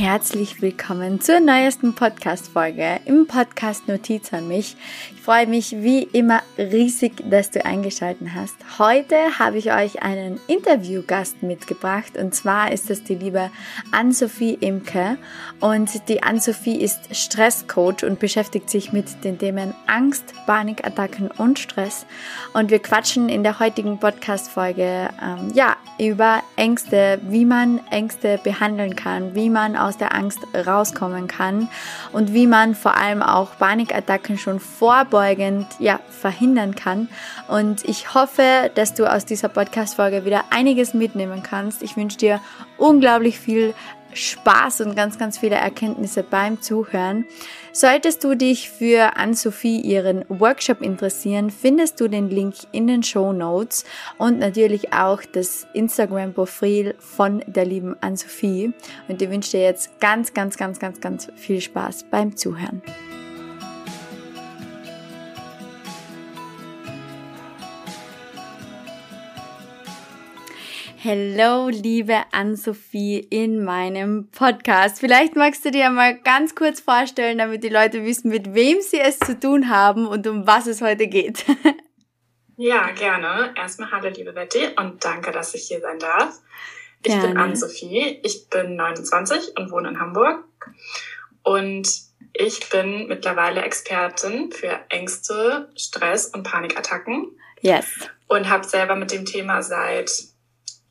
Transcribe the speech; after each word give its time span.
Herzlich 0.00 0.62
willkommen 0.62 1.20
zur 1.20 1.40
neuesten 1.40 1.94
Podcast-Folge 1.94 3.00
im 3.04 3.26
Podcast 3.26 3.86
Notiz 3.86 4.32
an 4.32 4.48
mich. 4.48 4.74
Ich 5.14 5.20
freue 5.20 5.46
mich 5.46 5.72
wie 5.72 6.04
immer 6.04 6.40
riesig, 6.56 7.22
dass 7.28 7.50
du 7.50 7.62
eingeschaltet 7.66 8.28
hast. 8.34 8.54
Heute 8.78 9.14
habe 9.38 9.58
ich 9.58 9.74
euch 9.74 10.02
einen 10.02 10.40
Interviewgast 10.46 11.42
mitgebracht 11.42 12.16
und 12.16 12.34
zwar 12.34 12.72
ist 12.72 12.88
es 12.88 13.04
die 13.04 13.14
liebe 13.14 13.50
Ann-Sophie 13.92 14.54
Imke 14.54 15.18
und 15.60 16.08
die 16.08 16.22
Ann-Sophie 16.22 16.80
ist 16.80 17.14
Stresscoach 17.14 18.02
und 18.02 18.18
beschäftigt 18.18 18.70
sich 18.70 18.94
mit 18.94 19.22
den 19.22 19.38
Themen 19.38 19.74
Angst, 19.86 20.32
Panikattacken 20.46 21.30
und 21.30 21.58
Stress 21.58 22.06
und 22.54 22.70
wir 22.70 22.78
quatschen 22.78 23.28
in 23.28 23.42
der 23.42 23.60
heutigen 23.60 24.00
Podcast-Folge 24.00 25.10
ähm, 25.22 25.52
ja, 25.52 25.76
über 25.98 26.42
Ängste, 26.56 27.20
wie 27.28 27.44
man 27.44 27.86
Ängste 27.90 28.40
behandeln 28.42 28.96
kann, 28.96 29.34
wie 29.34 29.50
man 29.50 29.76
aus 29.76 29.89
der 29.96 30.14
Angst 30.14 30.40
rauskommen 30.54 31.28
kann 31.28 31.68
und 32.12 32.34
wie 32.34 32.46
man 32.46 32.74
vor 32.74 32.96
allem 32.96 33.22
auch 33.22 33.56
Panikattacken 33.58 34.38
schon 34.38 34.60
vorbeugend 34.60 35.66
ja, 35.78 36.00
verhindern 36.08 36.74
kann. 36.74 37.08
Und 37.48 37.84
ich 37.84 38.14
hoffe, 38.14 38.70
dass 38.74 38.94
du 38.94 39.10
aus 39.10 39.24
dieser 39.24 39.48
Podcast-Folge 39.48 40.24
wieder 40.24 40.44
einiges 40.50 40.94
mitnehmen 40.94 41.42
kannst. 41.42 41.82
Ich 41.82 41.96
wünsche 41.96 42.18
dir 42.18 42.40
unglaublich 42.76 43.38
viel 43.38 43.74
Spaß 44.12 44.80
und 44.82 44.96
ganz, 44.96 45.18
ganz 45.18 45.38
viele 45.38 45.56
Erkenntnisse 45.56 46.22
beim 46.22 46.60
Zuhören. 46.60 47.26
Solltest 47.72 48.24
du 48.24 48.34
dich 48.34 48.68
für 48.68 49.16
Ann-Sophie 49.16 49.80
ihren 49.80 50.24
Workshop 50.28 50.82
interessieren, 50.82 51.50
findest 51.50 52.00
du 52.00 52.08
den 52.08 52.28
Link 52.28 52.54
in 52.72 52.86
den 52.86 53.02
Show 53.02 53.32
Notes 53.32 53.84
und 54.18 54.38
natürlich 54.38 54.92
auch 54.92 55.22
das 55.32 55.66
Instagram-Profil 55.72 56.94
von 56.98 57.44
der 57.46 57.64
lieben 57.64 57.94
Ann-Sophie. 58.00 58.72
Und 59.08 59.22
ich 59.22 59.30
wünsche 59.30 59.52
dir 59.52 59.62
jetzt 59.62 60.00
ganz, 60.00 60.34
ganz, 60.34 60.56
ganz, 60.56 60.80
ganz, 60.80 61.00
ganz 61.00 61.28
viel 61.36 61.60
Spaß 61.60 62.06
beim 62.10 62.36
Zuhören. 62.36 62.82
Hello, 71.02 71.70
liebe 71.70 72.24
Ann-Sophie 72.30 73.20
in 73.20 73.64
meinem 73.64 74.30
Podcast. 74.32 75.00
Vielleicht 75.00 75.34
magst 75.34 75.64
du 75.64 75.70
dir 75.70 75.88
mal 75.88 76.20
ganz 76.20 76.54
kurz 76.54 76.80
vorstellen, 76.80 77.38
damit 77.38 77.64
die 77.64 77.70
Leute 77.70 78.04
wissen, 78.04 78.28
mit 78.28 78.52
wem 78.52 78.82
sie 78.82 79.00
es 79.00 79.18
zu 79.18 79.40
tun 79.40 79.70
haben 79.70 80.06
und 80.06 80.26
um 80.26 80.46
was 80.46 80.66
es 80.66 80.82
heute 80.82 81.06
geht. 81.06 81.46
ja, 82.58 82.90
gerne. 82.90 83.54
Erstmal 83.56 83.90
hallo, 83.90 84.10
liebe 84.10 84.34
Betty 84.34 84.68
und 84.76 85.02
danke, 85.02 85.30
dass 85.30 85.54
ich 85.54 85.68
hier 85.68 85.80
sein 85.80 85.98
darf. 85.98 86.38
Ich 87.02 87.12
gerne. 87.12 87.28
bin 87.28 87.38
Ann-Sophie, 87.38 88.20
ich 88.22 88.50
bin 88.50 88.76
29 88.76 89.56
und 89.56 89.70
wohne 89.70 89.88
in 89.88 90.00
Hamburg 90.00 90.44
und 91.42 91.88
ich 92.34 92.68
bin 92.68 93.06
mittlerweile 93.06 93.62
Expertin 93.62 94.52
für 94.52 94.78
Ängste, 94.90 95.72
Stress 95.78 96.26
und 96.26 96.42
Panikattacken. 96.42 97.38
Yes. 97.62 97.86
Und 98.28 98.50
habe 98.50 98.66
selber 98.66 98.96
mit 98.96 99.12
dem 99.12 99.24
Thema 99.24 99.62
seit 99.62 100.29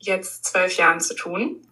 jetzt 0.00 0.46
zwölf 0.46 0.76
Jahren 0.76 1.00
zu 1.00 1.14
tun. 1.14 1.62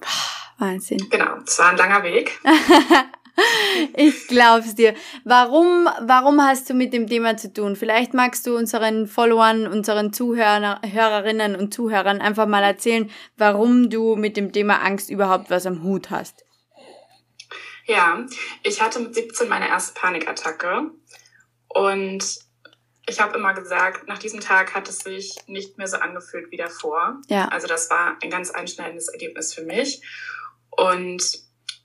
Wahnsinn. 0.58 1.08
Genau, 1.10 1.36
es 1.46 1.58
war 1.58 1.70
ein 1.70 1.76
langer 1.76 2.02
Weg. 2.02 2.40
ich 3.96 4.26
glaub's 4.26 4.74
dir. 4.74 4.94
Warum, 5.24 5.88
warum 6.02 6.42
hast 6.42 6.68
du 6.68 6.74
mit 6.74 6.92
dem 6.92 7.06
Thema 7.06 7.36
zu 7.36 7.52
tun? 7.52 7.76
Vielleicht 7.76 8.14
magst 8.14 8.46
du 8.46 8.56
unseren 8.56 9.06
Followern, 9.06 9.66
unseren 9.66 10.12
Zuhörerinnen 10.12 11.56
und 11.56 11.72
Zuhörern 11.72 12.20
einfach 12.20 12.46
mal 12.46 12.62
erzählen, 12.62 13.10
warum 13.36 13.88
du 13.88 14.16
mit 14.16 14.36
dem 14.36 14.52
Thema 14.52 14.82
Angst 14.82 15.10
überhaupt 15.10 15.50
was 15.50 15.66
am 15.66 15.82
Hut 15.82 16.10
hast. 16.10 16.44
Ja, 17.86 18.26
ich 18.62 18.82
hatte 18.82 19.00
mit 19.00 19.14
17 19.14 19.48
meine 19.48 19.68
erste 19.68 19.98
Panikattacke 19.98 20.90
und 21.68 22.47
ich 23.08 23.20
habe 23.20 23.36
immer 23.36 23.54
gesagt, 23.54 24.06
nach 24.06 24.18
diesem 24.18 24.40
Tag 24.40 24.74
hat 24.74 24.88
es 24.88 24.98
sich 24.98 25.36
nicht 25.46 25.78
mehr 25.78 25.88
so 25.88 25.96
angefühlt 25.96 26.50
wie 26.50 26.58
davor. 26.58 27.20
Ja. 27.28 27.48
Also 27.48 27.66
das 27.66 27.90
war 27.90 28.18
ein 28.22 28.30
ganz 28.30 28.50
einschneidendes 28.50 29.08
Erlebnis 29.08 29.54
für 29.54 29.62
mich. 29.62 30.02
Und 30.70 31.22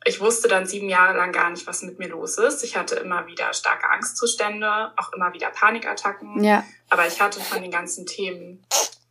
ich 0.05 0.19
wusste 0.19 0.49
dann 0.49 0.65
sieben 0.65 0.89
Jahre 0.89 1.17
lang 1.17 1.31
gar 1.31 1.49
nicht, 1.49 1.65
was 1.65 1.81
mit 1.81 1.97
mir 1.97 2.09
los 2.09 2.37
ist. 2.37 2.63
Ich 2.63 2.75
hatte 2.75 2.95
immer 2.95 3.25
wieder 3.25 3.53
starke 3.53 3.89
Angstzustände, 3.89 4.91
auch 4.97 5.13
immer 5.13 5.33
wieder 5.33 5.49
Panikattacken. 5.49 6.43
Ja. 6.43 6.65
Aber 6.89 7.07
ich 7.07 7.21
hatte 7.21 7.39
von 7.39 7.61
den 7.61 7.71
ganzen 7.71 8.05
Themen 8.05 8.65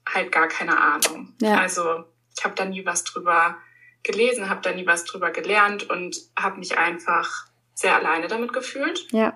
halt 0.07 0.31
gar 0.31 0.49
keine 0.49 0.79
Ahnung. 0.79 1.35
Ja. 1.41 1.57
Also 1.59 2.05
ich 2.37 2.45
habe 2.45 2.55
da 2.55 2.67
nie 2.67 2.85
was 2.85 3.05
drüber 3.05 3.57
gelesen, 4.03 4.51
habe 4.51 4.61
da 4.61 4.73
nie 4.73 4.87
was 4.87 5.05
drüber 5.05 5.31
gelernt 5.31 5.89
und 5.89 6.17
habe 6.39 6.59
mich 6.59 6.77
einfach 6.77 7.47
sehr 7.75 7.97
alleine 7.97 8.29
damit 8.29 8.53
gefühlt. 8.53 9.07
Ja 9.13 9.35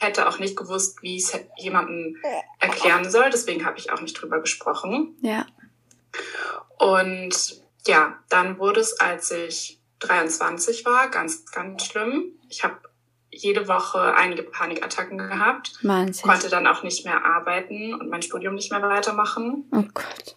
hätte 0.00 0.28
auch 0.28 0.38
nicht 0.38 0.56
gewusst, 0.56 1.02
wie 1.02 1.16
ich 1.16 1.24
es 1.24 1.40
jemandem 1.56 2.16
erklären 2.58 3.08
soll. 3.10 3.30
Deswegen 3.30 3.64
habe 3.64 3.78
ich 3.78 3.92
auch 3.92 4.00
nicht 4.00 4.14
drüber 4.14 4.40
gesprochen. 4.40 5.16
Ja. 5.20 5.46
Und 6.78 7.62
ja, 7.86 8.18
dann 8.28 8.58
wurde 8.58 8.80
es, 8.80 8.98
als 8.98 9.30
ich 9.30 9.78
23 10.00 10.84
war, 10.84 11.08
ganz, 11.08 11.44
ganz 11.52 11.84
schlimm. 11.84 12.32
Ich 12.48 12.64
habe 12.64 12.78
jede 13.30 13.68
Woche 13.68 14.14
einige 14.14 14.42
Panikattacken 14.42 15.18
gehabt. 15.18 15.78
Wahnsinn. 15.82 16.28
Konnte 16.28 16.48
dann 16.48 16.66
auch 16.66 16.82
nicht 16.82 17.04
mehr 17.04 17.24
arbeiten 17.24 17.94
und 17.94 18.08
mein 18.08 18.22
Studium 18.22 18.54
nicht 18.54 18.72
mehr 18.72 18.82
weitermachen. 18.82 19.68
Oh 19.72 19.84
Gott. 19.94 20.36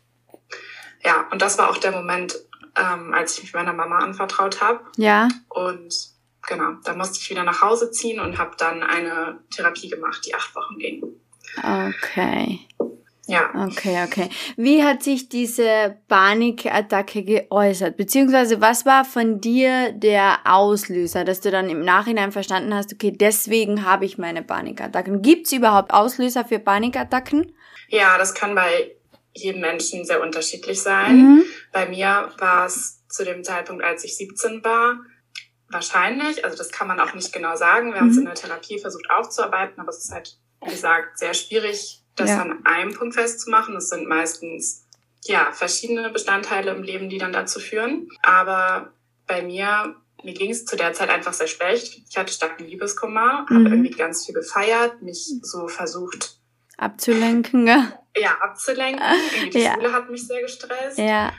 Ja, 1.04 1.28
und 1.32 1.42
das 1.42 1.58
war 1.58 1.70
auch 1.70 1.78
der 1.78 1.92
Moment, 1.92 2.36
ähm, 2.76 3.14
als 3.14 3.38
ich 3.38 3.44
mich 3.44 3.54
meiner 3.54 3.74
Mama 3.74 4.00
anvertraut 4.00 4.62
habe. 4.62 4.82
Ja. 4.98 5.28
Und 5.50 6.13
genau, 6.48 6.74
da 6.84 6.96
musste 6.96 7.20
ich 7.20 7.30
wieder 7.30 7.44
nach 7.44 7.62
Hause 7.62 7.92
ziehen 7.92 8.20
und 8.20 8.38
habe 8.38 8.56
dann 8.58 8.84
eine 8.84 9.40
Therapie 9.54 9.90
gemacht, 9.90 10.26
die 10.26 10.36
acht 10.36 10.56
Wochen 10.56 10.78
ging. 10.78 11.04
Okay. 11.58 12.60
Ja. 13.26 13.50
Okay, 13.68 14.04
okay. 14.06 14.30
Wie 14.58 14.84
hat 14.84 15.02
sich 15.02 15.30
diese 15.30 15.98
Panikattacke 16.10 17.24
geäußert? 17.24 17.96
Beziehungsweise 17.96 18.60
was 18.60 18.86
war 18.86 19.06
von 19.06 19.40
dir 19.40 19.94
der 19.94 20.40
Auslöser, 20.44 21.24
dass 21.24 21.40
du 21.40 21.50
dann 21.50 21.70
im 21.70 21.82
Nachhinein 21.82 22.34
verstanden 22.34 22.74
hast, 22.74 22.94
okay, 22.94 23.12
deswegen 23.12 23.86
habe 23.86 24.04
ich 24.06 24.18
meine 24.18 24.44
Panikattacken. 24.44 25.22
Gibt 25.22 25.48
es 25.48 25.54
überhaupt 25.54 25.94
Auslöser 25.94 26.44
für 26.44 26.60
Panikattacken? 26.60 27.54
Ja, 27.88 28.18
das 28.18 28.34
kann 28.34 28.56
bei 28.56 28.92
jedem 29.34 29.62
Menschen 29.62 30.04
sehr 30.04 30.22
unterschiedlich 30.22 30.82
sein. 30.82 31.18
Mhm. 31.18 31.44
Bei 31.72 31.88
mir 31.88 32.30
war 32.40 32.66
es 32.66 33.08
zu 33.08 33.24
dem 33.24 33.44
Zeitpunkt, 33.44 33.84
als 33.84 34.04
ich 34.04 34.18
17 34.18 34.64
war, 34.66 34.98
Wahrscheinlich, 35.74 36.46
also 36.46 36.56
das 36.58 36.72
kann 36.72 36.88
man 36.88 37.00
auch 37.00 37.14
nicht 37.14 37.34
genau 37.34 37.56
sagen. 37.56 37.94
Wir 37.94 38.00
haben 38.00 38.10
es 38.10 38.18
in 38.18 38.24
mhm. 38.24 38.28
der 38.28 38.36
Therapie 38.36 38.80
versucht 38.80 39.10
aufzuarbeiten, 39.10 39.80
aber 39.80 39.90
es 39.90 40.06
ist 40.06 40.12
halt, 40.12 40.38
wie 40.64 40.72
gesagt, 40.72 41.18
sehr 41.18 41.34
schwierig, 41.34 42.04
das 42.16 42.30
ja. 42.30 42.42
an 42.42 42.66
einem 42.66 42.94
Punkt 42.94 43.16
festzumachen. 43.16 43.76
Es 43.76 43.90
sind 43.90 44.08
meistens 44.08 44.88
ja 45.26 45.52
verschiedene 45.52 46.10
Bestandteile 46.10 46.72
im 46.72 46.84
Leben, 46.84 47.10
die 47.10 47.18
dann 47.18 47.34
dazu 47.34 47.60
führen. 47.60 48.08
Aber 48.22 48.94
bei 49.28 49.42
mir, 49.42 49.96
mir 50.24 50.34
ging 50.34 50.52
es 50.52 50.66
zu 50.66 50.76
der 50.76 50.94
Zeit 50.94 51.10
einfach 51.10 51.34
sehr 51.34 51.48
schlecht. 51.48 52.02
Ich 52.08 52.18
hatte 52.18 52.32
starken 52.32 52.66
Liebeskummer, 52.66 53.46
mhm. 53.50 53.56
habe 53.56 53.76
irgendwie 53.76 53.92
ganz 53.92 54.26
viel 54.26 54.36
gefeiert, 54.36 55.02
mich 55.02 55.34
so 55.42 55.68
versucht 55.68 56.38
abzulenken. 56.78 57.68
Ja, 57.68 57.94
ja 58.16 58.38
abzulenken. 58.42 59.04
Irgendwie 59.34 59.50
die 59.50 59.64
ja. 59.64 59.74
Schule 59.74 59.92
hat 59.92 60.10
mich 60.10 60.28
sehr 60.28 60.42
gestresst. 60.42 60.98
Ja. 60.98 61.32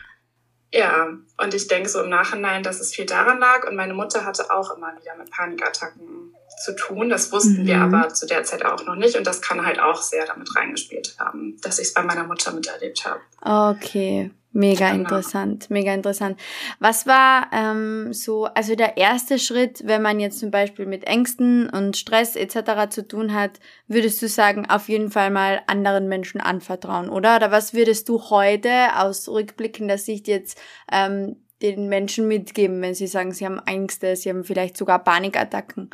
Ja, 0.74 1.06
und 1.36 1.54
ich 1.54 1.68
denke 1.68 1.88
so 1.88 2.02
im 2.02 2.08
Nachhinein, 2.08 2.64
dass 2.64 2.80
es 2.80 2.92
viel 2.92 3.06
daran 3.06 3.38
lag. 3.38 3.64
Und 3.64 3.76
meine 3.76 3.94
Mutter 3.94 4.24
hatte 4.24 4.50
auch 4.50 4.76
immer 4.76 4.92
wieder 5.00 5.14
mit 5.14 5.30
Panikattacken 5.30 6.33
zu 6.62 6.74
tun. 6.76 7.08
Das 7.08 7.32
wussten 7.32 7.62
mhm. 7.62 7.66
wir 7.66 7.78
aber 7.78 8.08
zu 8.08 8.26
der 8.26 8.44
Zeit 8.44 8.64
auch 8.64 8.84
noch 8.84 8.96
nicht. 8.96 9.16
Und 9.16 9.26
das 9.26 9.40
kann 9.40 9.64
halt 9.64 9.78
auch 9.80 10.00
sehr 10.00 10.26
damit 10.26 10.54
reingespielt 10.56 11.16
haben, 11.18 11.56
dass 11.62 11.78
ich 11.78 11.88
es 11.88 11.94
bei 11.94 12.02
meiner 12.02 12.24
Mutter 12.24 12.52
miterlebt 12.52 13.04
habe. 13.04 13.20
Okay. 13.40 14.30
Mega 14.56 14.90
genau. 14.90 15.00
interessant, 15.00 15.68
mega 15.68 15.92
interessant. 15.92 16.40
Was 16.78 17.08
war 17.08 17.48
ähm, 17.52 18.12
so, 18.12 18.44
also 18.44 18.76
der 18.76 18.96
erste 18.96 19.40
Schritt, 19.40 19.82
wenn 19.84 20.00
man 20.00 20.20
jetzt 20.20 20.38
zum 20.38 20.52
Beispiel 20.52 20.86
mit 20.86 21.08
Ängsten 21.08 21.68
und 21.68 21.96
Stress 21.96 22.36
etc. 22.36 22.88
zu 22.88 23.06
tun 23.06 23.34
hat, 23.34 23.58
würdest 23.88 24.22
du 24.22 24.28
sagen, 24.28 24.70
auf 24.70 24.88
jeden 24.88 25.10
Fall 25.10 25.32
mal 25.32 25.60
anderen 25.66 26.08
Menschen 26.08 26.40
anvertrauen, 26.40 27.08
oder? 27.08 27.34
Oder 27.34 27.50
was 27.50 27.74
würdest 27.74 28.08
du 28.08 28.30
heute 28.30 28.70
aus 28.94 29.28
rückblickender 29.28 29.98
Sicht 29.98 30.28
jetzt 30.28 30.56
ähm, 30.92 31.34
den 31.60 31.88
Menschen 31.88 32.28
mitgeben, 32.28 32.80
wenn 32.80 32.94
sie 32.94 33.08
sagen, 33.08 33.32
sie 33.32 33.46
haben 33.46 33.60
Ängste, 33.66 34.14
sie 34.14 34.28
haben 34.28 34.44
vielleicht 34.44 34.76
sogar 34.76 35.02
Panikattacken? 35.02 35.90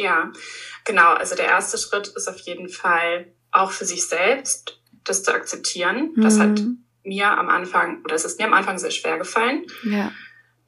Ja, 0.00 0.32
genau. 0.84 1.12
Also 1.12 1.34
der 1.36 1.46
erste 1.46 1.76
Schritt 1.76 2.08
ist 2.08 2.28
auf 2.28 2.38
jeden 2.38 2.70
Fall 2.70 3.32
auch 3.50 3.70
für 3.70 3.84
sich 3.84 4.06
selbst, 4.06 4.80
das 5.04 5.22
zu 5.22 5.34
akzeptieren, 5.34 6.12
mhm. 6.14 6.22
dass 6.22 6.38
halt 6.38 6.62
mir 7.04 7.30
am 7.30 7.48
Anfang, 7.48 8.02
oder 8.04 8.14
es 8.14 8.24
ist 8.24 8.38
mir 8.38 8.46
am 8.46 8.54
Anfang 8.54 8.78
sehr 8.78 8.90
schwer 8.90 9.18
gefallen, 9.18 9.66
ja. 9.84 10.10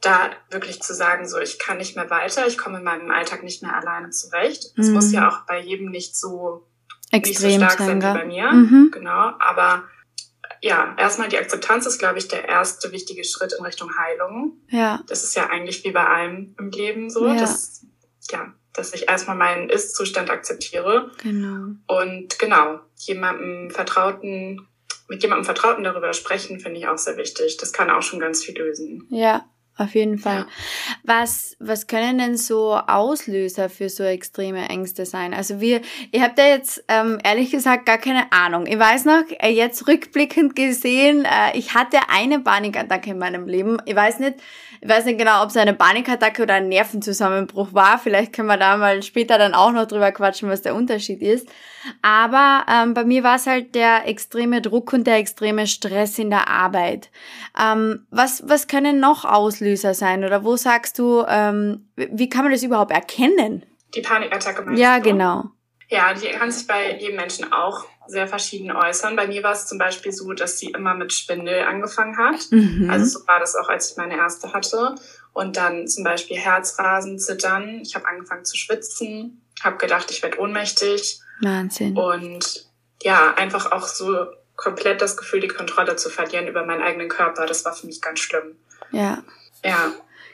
da 0.01 0.31
wirklich 0.51 0.83
zu 0.83 0.95
sagen, 0.95 1.27
so, 1.27 1.39
ich 1.39 1.59
kann 1.59 1.79
nicht 1.79 1.97
mehr 1.97 2.11
weiter, 2.11 2.47
ich 2.47 2.59
komme 2.59 2.79
in 2.79 2.85
meinem 2.85 3.11
Alltag 3.11 3.43
nicht 3.43 3.63
mehr 3.63 3.75
alleine 3.75 4.11
zurecht. 4.11 4.73
Es 4.77 4.89
mhm. 4.89 4.95
muss 4.95 5.13
ja 5.13 5.29
auch 5.29 5.47
bei 5.47 5.61
jedem 5.61 5.91
nicht 5.91 6.17
so, 6.17 6.69
Extrem 7.11 7.61
nicht 7.61 7.61
so 7.61 7.67
stark 7.67 7.79
sein 7.79 8.03
wie 8.03 8.19
bei 8.19 8.25
mir, 8.27 8.53
mhm. 8.53 8.91
genau, 8.93 9.33
aber 9.39 9.85
ja, 10.61 10.95
erstmal 10.99 11.29
die 11.29 11.39
Akzeptanz 11.39 11.87
ist, 11.87 11.99
glaube 11.99 12.19
ich, 12.19 12.29
der 12.29 12.49
erste 12.49 12.93
wichtige 12.93 13.25
Schritt 13.25 13.53
in 13.53 13.65
Richtung 13.65 13.91
Heilung. 13.97 14.59
Ja. 14.69 15.03
Das 15.09 15.25
ist 15.25 15.35
ja 15.35 15.51
eigentlich 15.51 15.83
wie 15.85 15.91
bei 15.91 16.07
allem 16.07 16.55
im 16.59 16.71
Leben 16.71 17.11
so, 17.11 17.27
ja. 17.27 17.35
dass, 17.35 17.85
ja, 18.31 18.55
dass 18.73 18.95
ich 18.95 19.09
erstmal 19.09 19.37
meinen 19.37 19.69
Ist-Zustand 19.69 20.31
akzeptiere. 20.31 21.11
Genau. 21.23 21.75
Und 21.87 22.39
genau, 22.39 22.81
jemandem 22.97 23.71
Vertrauten, 23.71 24.67
mit 25.09 25.23
jemandem 25.23 25.45
Vertrauten 25.45 25.85
darüber 25.85 26.13
sprechen, 26.13 26.61
finde 26.61 26.79
ich 26.79 26.89
auch 26.89 26.99
sehr 26.99 27.17
wichtig. 27.17 27.57
Das 27.59 27.73
kann 27.73 27.91
auch 27.91 28.03
schon 28.03 28.21
ganz 28.21 28.43
viel 28.43 28.57
lösen. 28.57 29.07
Ja, 29.11 29.45
auf 29.79 29.95
jeden 29.95 30.19
Fall. 30.19 30.41
Ja. 30.41 30.47
Was, 31.03 31.57
was 31.59 31.87
können 31.87 32.19
denn 32.19 32.37
so 32.37 32.75
Auslöser 32.75 33.71
für 33.71 33.89
so 33.89 34.05
extreme 34.05 34.69
Ängste 34.69 35.07
sein? 35.07 35.33
Also 35.33 35.61
wir, 35.61 35.81
ihr 36.11 36.23
habt 36.23 36.39
ja 36.39 36.47
jetzt 36.47 36.85
ähm, 36.89 37.19
ehrlich 37.25 37.51
gesagt 37.51 37.87
gar 37.87 37.97
keine 37.97 38.31
Ahnung. 38.33 38.67
Ich 38.67 38.79
weiß 38.79 39.07
noch, 39.07 39.23
äh, 39.41 39.49
jetzt 39.49 39.89
rückblickend 39.89 40.55
gesehen, 40.57 41.25
äh, 41.25 41.57
ich 41.57 41.75
hatte 41.75 41.99
eine 42.11 42.41
Panikattacke 42.41 43.11
in 43.11 43.19
meinem 43.19 43.47
Leben. 43.49 43.79
Ich 43.87 43.97
weiß 43.97 44.19
nicht, 44.19 44.35
ich 44.83 44.89
weiß 44.89 45.07
nicht 45.07 45.19
genau, 45.19 45.43
ob 45.43 45.49
es 45.49 45.57
eine 45.57 45.75
Panikattacke 45.75 46.43
oder 46.43 46.55
ein 46.55 46.69
Nervenzusammenbruch 46.69 47.73
war. 47.73 47.99
Vielleicht 47.99 48.35
können 48.35 48.49
wir 48.49 48.59
da 48.59 48.77
mal 48.77 49.03
später 49.03 49.39
dann 49.39 49.55
auch 49.55 49.73
noch 49.73 49.87
drüber 49.87 50.13
quatschen, 50.13 50.51
was 50.51 50.61
der 50.61 50.75
Unterschied 50.75 51.23
ist. 51.23 51.49
Aber 52.03 52.65
ähm, 52.69 52.95
bei 52.95 53.05
mir 53.05 53.23
war 53.23 53.37
es 53.37 53.47
halt 53.47 53.75
der 53.75 54.07
extreme 54.09 54.63
Druck 54.63 54.93
und 54.93 55.07
der 55.07 55.17
extreme 55.17 55.67
Stress 55.67 56.19
in 56.19 56.31
der 56.31 56.49
Arbeit. 56.49 57.11
Ähm, 57.59 58.07
was, 58.11 58.43
was 58.49 58.69
können 58.69 59.01
noch 59.01 59.25
Auslöser 59.25 59.95
sein? 59.95 60.25
Oder 60.25 60.45
wo 60.45 60.57
sagst 60.57 60.99
du, 60.99 61.25
ähm, 61.29 61.89
wie 61.97 62.29
kann 62.29 62.45
man 62.45 62.53
das 62.53 62.63
überhaupt 62.63 62.91
erkennen? 62.93 63.65
Die 63.95 64.01
Panikattacke 64.01 64.63
meinst 64.63 64.81
Ja, 64.81 64.99
du? 64.99 65.11
genau. 65.11 65.45
Ja, 65.89 66.15
die 66.15 66.29
kann 66.31 66.51
sich 66.51 66.67
bei 66.67 66.99
jedem 66.99 67.17
Menschen 67.17 67.53
auch 67.53 67.85
sehr 68.07 68.27
verschieden 68.27 68.73
äußern. 68.73 69.15
Bei 69.15 69.27
mir 69.27 69.43
war 69.43 69.53
es 69.53 69.67
zum 69.67 69.79
Beispiel 69.79 70.11
so, 70.13 70.33
dass 70.33 70.59
sie 70.59 70.69
immer 70.69 70.95
mit 70.95 71.13
Schwindel 71.13 71.65
angefangen 71.65 72.17
hat. 72.17 72.51
Mhm. 72.51 72.89
Also 72.91 73.19
so 73.21 73.27
war 73.27 73.41
das 73.41 73.55
auch, 73.55 73.69
als 73.69 73.91
ich 73.91 73.97
meine 73.97 74.17
erste 74.17 74.53
hatte. 74.53 74.95
Und 75.35 75.57
dann 75.57 75.87
zum 75.89 76.05
Beispiel 76.05 76.37
Herzrasen, 76.39 77.19
Zittern. 77.19 77.81
Ich 77.83 77.95
habe 77.95 78.07
angefangen 78.09 78.45
zu 78.45 78.57
schwitzen, 78.57 79.43
habe 79.63 79.77
gedacht, 79.77 80.11
ich 80.11 80.23
werde 80.23 80.41
ohnmächtig. 80.41 81.21
Wahnsinn. 81.41 81.97
Und 81.97 82.67
ja, 83.03 83.35
einfach 83.35 83.73
auch 83.73 83.87
so 83.87 84.27
komplett 84.57 85.03
das 85.03 85.17
Gefühl, 85.17 85.41
die 85.41 85.49
Kontrolle 85.49 85.97
zu 85.97 86.09
verlieren 86.09 86.47
über 86.47 86.65
meinen 86.65 86.83
eigenen 86.83 87.09
Körper. 87.09 87.47
Das 87.47 87.65
war 87.65 87.73
für 87.73 87.87
mich 87.87 88.01
ganz 88.01 88.21
schlimm. 88.21 88.57
Ja. 88.93 89.23
Ja. 89.65 89.93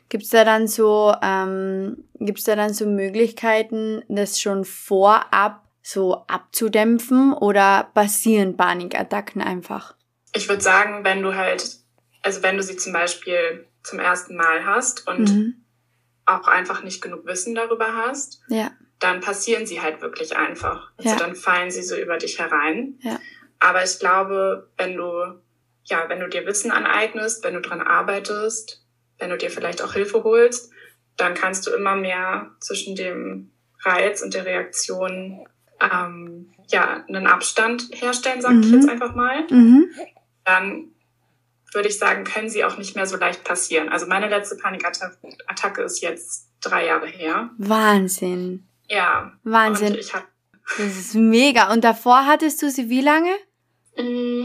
Gibt's 0.09 0.31
da 0.31 0.45
dann 0.45 0.69
so, 0.69 1.15
ähm, 1.23 2.05
gibt's 2.15 2.45
da 2.45 2.57
dann 2.57 2.73
so 2.73 2.87
Möglichkeiten, 2.87 4.03
das 4.09 4.41
schon 4.41 4.65
vorab 4.65 5.65
so 5.83 6.25
abzudämpfen 6.27 7.33
oder 7.33 7.91
passieren 7.95 8.57
Panikattacken 8.57 9.41
einfach? 9.41 9.95
Ich 10.35 10.49
würde 10.49 10.63
sagen, 10.63 11.05
wenn 11.05 11.23
du 11.23 11.35
halt, 11.35 11.79
also 12.23 12.43
wenn 12.43 12.57
du 12.57 12.63
sie 12.63 12.77
zum 12.77 12.93
Beispiel 12.93 13.67
zum 13.83 13.99
ersten 13.99 14.37
Mal 14.37 14.67
hast 14.67 15.09
und 15.09 15.31
mhm. 15.31 15.65
auch 16.27 16.47
einfach 16.47 16.83
nicht 16.83 17.01
genug 17.01 17.25
Wissen 17.27 17.55
darüber 17.55 17.95
hast, 17.95 18.43
ja. 18.49 18.71
Dann 18.99 19.21
passieren 19.21 19.67
sie 19.67 19.81
halt 19.81 20.01
wirklich 20.01 20.37
einfach. 20.37 20.91
Also 20.97 21.11
ja. 21.11 21.17
dann 21.17 21.37
fallen 21.37 21.71
sie 21.71 21.83
so 21.83 21.97
über 21.97 22.19
dich 22.19 22.39
herein. 22.39 22.99
Ja. 23.03 23.19
Aber 23.61 23.85
ich 23.85 23.99
glaube, 23.99 24.69
wenn 24.77 24.97
du, 24.97 25.41
ja, 25.85 26.09
wenn 26.09 26.21
du 26.21 26.29
dir 26.29 26.47
Wissen 26.47 26.71
aneignest, 26.71 27.45
wenn 27.45 27.55
du 27.55 27.61
dran 27.61 27.81
arbeitest, 27.81 28.85
wenn 29.19 29.31
du 29.31 29.39
dir 29.39 29.51
vielleicht 29.51 29.83
auch 29.83 29.93
Hilfe 29.93 30.25
holst, 30.25 30.73
dann 31.17 31.35
kannst 31.35 31.67
du 31.67 31.71
immer 31.73 31.97
mehr 31.97 32.51
zwischen 32.61 32.95
dem 32.95 33.51
Reiz 33.81 34.23
und 34.23 34.35
der 34.35 34.45
Reaktion 34.45 35.47
ähm, 35.81 36.53
ja 36.69 37.05
einen 37.09 37.27
Abstand 37.27 37.89
herstellen, 37.93 38.41
sage 38.41 38.55
mhm. 38.55 38.63
ich 38.63 38.71
jetzt 38.73 38.89
einfach 38.89 39.15
mal. 39.15 39.47
Mhm. 39.51 39.91
Dann 40.45 40.93
würde 41.73 41.89
ich 41.89 41.99
sagen, 41.99 42.25
können 42.25 42.49
sie 42.49 42.65
auch 42.65 42.79
nicht 42.79 42.97
mehr 42.97 43.07
so 43.07 43.17
leicht 43.17 43.45
passieren. 43.45 43.89
Also 43.89 44.07
meine 44.07 44.29
letzte 44.29 44.57
Panikattacke 44.57 45.83
ist 45.83 46.01
jetzt 46.01 46.49
drei 46.61 46.87
Jahre 46.87 47.07
her. 47.07 47.51
Wahnsinn. 47.59 48.68
Ja. 48.89 49.33
Wahnsinn. 49.45 49.97
das 49.97 50.79
ist 50.79 51.15
mega. 51.15 51.73
Und 51.73 51.85
davor 51.85 52.27
hattest 52.27 52.63
du 52.63 52.71
sie 52.71 52.89
wie 52.89 53.01
lange? 53.01 53.35
Mm, 53.97 54.45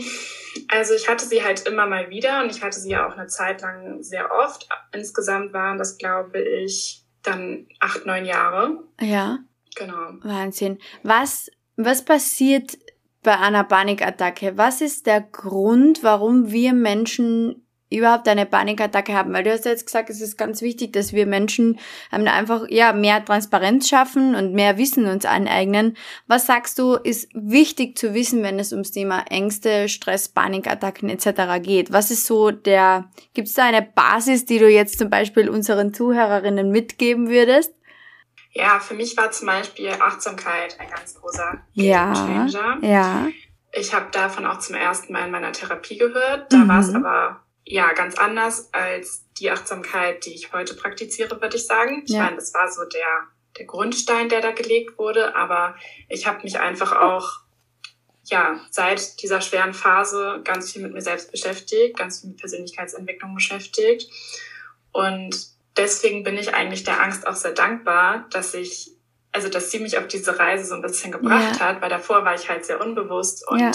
also 0.69 0.93
ich 0.93 1.07
hatte 1.07 1.25
sie 1.25 1.43
halt 1.43 1.67
immer 1.67 1.85
mal 1.85 2.09
wieder 2.09 2.43
und 2.43 2.49
ich 2.49 2.61
hatte 2.61 2.79
sie 2.79 2.91
ja 2.91 3.07
auch 3.07 3.13
eine 3.13 3.27
Zeit 3.27 3.61
lang 3.61 4.01
sehr 4.03 4.31
oft. 4.31 4.67
Insgesamt 4.93 5.53
waren 5.53 5.77
das, 5.77 5.97
glaube 5.97 6.41
ich, 6.41 7.03
dann 7.21 7.67
acht, 7.79 8.05
neun 8.05 8.25
Jahre. 8.25 8.83
Ja. 8.99 9.39
Genau. 9.75 10.13
Wahnsinn. 10.21 10.79
Was, 11.01 11.49
was 11.77 12.05
passiert 12.05 12.77
bei 13.23 13.37
einer 13.37 13.63
Panikattacke? 13.63 14.57
Was 14.57 14.81
ist 14.81 15.07
der 15.07 15.21
Grund, 15.21 16.03
warum 16.03 16.51
wir 16.51 16.73
Menschen 16.73 17.62
überhaupt 17.95 18.27
eine 18.27 18.45
Panikattacke 18.45 19.13
haben? 19.13 19.33
Weil 19.33 19.43
du 19.43 19.51
hast 19.51 19.65
ja 19.65 19.71
jetzt 19.71 19.85
gesagt, 19.85 20.09
es 20.09 20.21
ist 20.21 20.37
ganz 20.37 20.61
wichtig, 20.61 20.93
dass 20.93 21.13
wir 21.13 21.25
Menschen 21.25 21.79
ähm, 22.11 22.27
einfach 22.27 22.65
ja 22.69 22.93
mehr 22.93 23.23
Transparenz 23.23 23.89
schaffen 23.89 24.35
und 24.35 24.53
mehr 24.53 24.77
Wissen 24.77 25.05
uns 25.07 25.25
aneignen. 25.25 25.95
Was 26.27 26.45
sagst 26.45 26.79
du, 26.79 26.93
ist 26.95 27.29
wichtig 27.33 27.97
zu 27.97 28.13
wissen, 28.13 28.43
wenn 28.43 28.59
es 28.59 28.71
ums 28.71 28.91
Thema 28.91 29.25
Ängste, 29.29 29.89
Stress, 29.89 30.29
Panikattacken 30.29 31.09
etc. 31.09 31.61
geht? 31.61 31.91
Was 31.91 32.11
ist 32.11 32.25
so 32.25 32.51
der, 32.51 33.09
gibt 33.33 33.47
es 33.47 33.53
da 33.53 33.65
eine 33.65 33.81
Basis, 33.81 34.45
die 34.45 34.59
du 34.59 34.69
jetzt 34.69 34.97
zum 34.97 35.09
Beispiel 35.09 35.49
unseren 35.49 35.93
Zuhörerinnen 35.93 36.69
mitgeben 36.69 37.29
würdest? 37.29 37.73
Ja, 38.53 38.79
für 38.79 38.93
mich 38.93 39.17
war 39.17 39.31
zum 39.31 39.47
Beispiel 39.47 39.89
Achtsamkeit 39.99 40.77
ein 40.79 40.89
ganz 40.89 41.15
großer 41.15 41.63
ja, 41.73 42.13
Changer. 42.13 42.77
Ja. 42.81 43.27
Ich 43.71 43.93
habe 43.93 44.11
davon 44.11 44.45
auch 44.45 44.59
zum 44.59 44.75
ersten 44.75 45.11
Mal 45.11 45.25
in 45.25 45.31
meiner 45.31 45.51
Therapie 45.51 45.97
gehört. 45.97 46.53
Da 46.53 46.57
mhm. 46.57 46.67
war 46.67 46.79
es 46.79 46.93
aber 46.93 47.41
ja, 47.65 47.93
ganz 47.93 48.15
anders 48.17 48.69
als 48.73 49.23
die 49.37 49.49
Achtsamkeit, 49.49 50.25
die 50.25 50.33
ich 50.33 50.51
heute 50.53 50.75
praktiziere, 50.75 51.41
würde 51.41 51.57
ich 51.57 51.65
sagen. 51.65 52.03
Ich 52.05 52.13
ja. 52.13 52.23
meine, 52.23 52.35
das 52.35 52.53
war 52.53 52.69
so 52.71 52.83
der, 52.85 53.27
der 53.57 53.65
Grundstein, 53.65 54.29
der 54.29 54.41
da 54.41 54.51
gelegt 54.51 54.97
wurde, 54.97 55.35
aber 55.35 55.75
ich 56.09 56.27
habe 56.27 56.43
mich 56.43 56.59
einfach 56.59 56.91
auch 56.93 57.41
ja, 58.25 58.59
seit 58.69 59.21
dieser 59.21 59.41
schweren 59.41 59.73
Phase 59.73 60.41
ganz 60.43 60.71
viel 60.71 60.81
mit 60.81 60.93
mir 60.93 61.01
selbst 61.01 61.31
beschäftigt, 61.31 61.97
ganz 61.97 62.21
viel 62.21 62.29
mit 62.29 62.39
Persönlichkeitsentwicklung 62.39 63.35
beschäftigt. 63.35 64.09
Und 64.93 65.47
deswegen 65.75 66.23
bin 66.23 66.37
ich 66.37 66.53
eigentlich 66.53 66.83
der 66.83 67.01
Angst 67.01 67.27
auch 67.27 67.35
sehr 67.35 67.51
dankbar, 67.51 68.25
dass 68.29 68.53
ich, 68.53 68.91
also 69.33 69.49
dass 69.49 69.71
sie 69.71 69.79
mich 69.79 69.97
auf 69.97 70.07
diese 70.07 70.39
Reise 70.39 70.65
so 70.65 70.75
ein 70.75 70.81
bisschen 70.81 71.11
gebracht 71.11 71.59
ja. 71.59 71.67
hat, 71.67 71.81
weil 71.81 71.89
davor 71.89 72.23
war 72.23 72.33
ich 72.35 72.47
halt 72.47 72.65
sehr 72.65 72.79
unbewusst 72.79 73.45
und 73.47 73.59
ja 73.59 73.71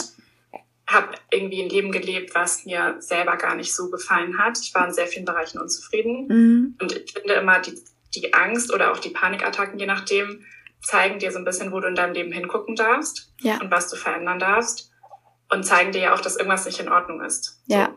habe 0.88 1.14
irgendwie 1.30 1.62
ein 1.62 1.68
Leben 1.68 1.92
gelebt, 1.92 2.34
was 2.34 2.64
mir 2.64 2.96
selber 3.00 3.36
gar 3.36 3.54
nicht 3.54 3.74
so 3.74 3.90
gefallen 3.90 4.38
hat. 4.38 4.58
Ich 4.58 4.74
war 4.74 4.86
in 4.86 4.92
sehr 4.92 5.06
vielen 5.06 5.26
Bereichen 5.26 5.60
unzufrieden. 5.60 6.26
Mhm. 6.28 6.76
Und 6.80 6.92
ich 6.96 7.12
finde 7.12 7.34
immer, 7.34 7.60
die, 7.60 7.78
die 8.14 8.32
Angst 8.32 8.72
oder 8.72 8.90
auch 8.90 8.98
die 8.98 9.10
Panikattacken, 9.10 9.78
je 9.78 9.86
nachdem, 9.86 10.46
zeigen 10.80 11.18
dir 11.18 11.30
so 11.30 11.38
ein 11.38 11.44
bisschen, 11.44 11.72
wo 11.72 11.80
du 11.80 11.88
in 11.88 11.94
deinem 11.94 12.14
Leben 12.14 12.32
hingucken 12.32 12.74
darfst 12.74 13.32
ja. 13.40 13.60
und 13.60 13.70
was 13.70 13.90
du 13.90 13.96
verändern 13.96 14.38
darfst. 14.38 14.90
Und 15.50 15.64
zeigen 15.64 15.92
dir 15.92 16.00
ja 16.00 16.14
auch, 16.14 16.20
dass 16.20 16.36
irgendwas 16.36 16.66
nicht 16.66 16.80
in 16.80 16.90
Ordnung 16.90 17.22
ist. 17.22 17.62
Ja. 17.66 17.94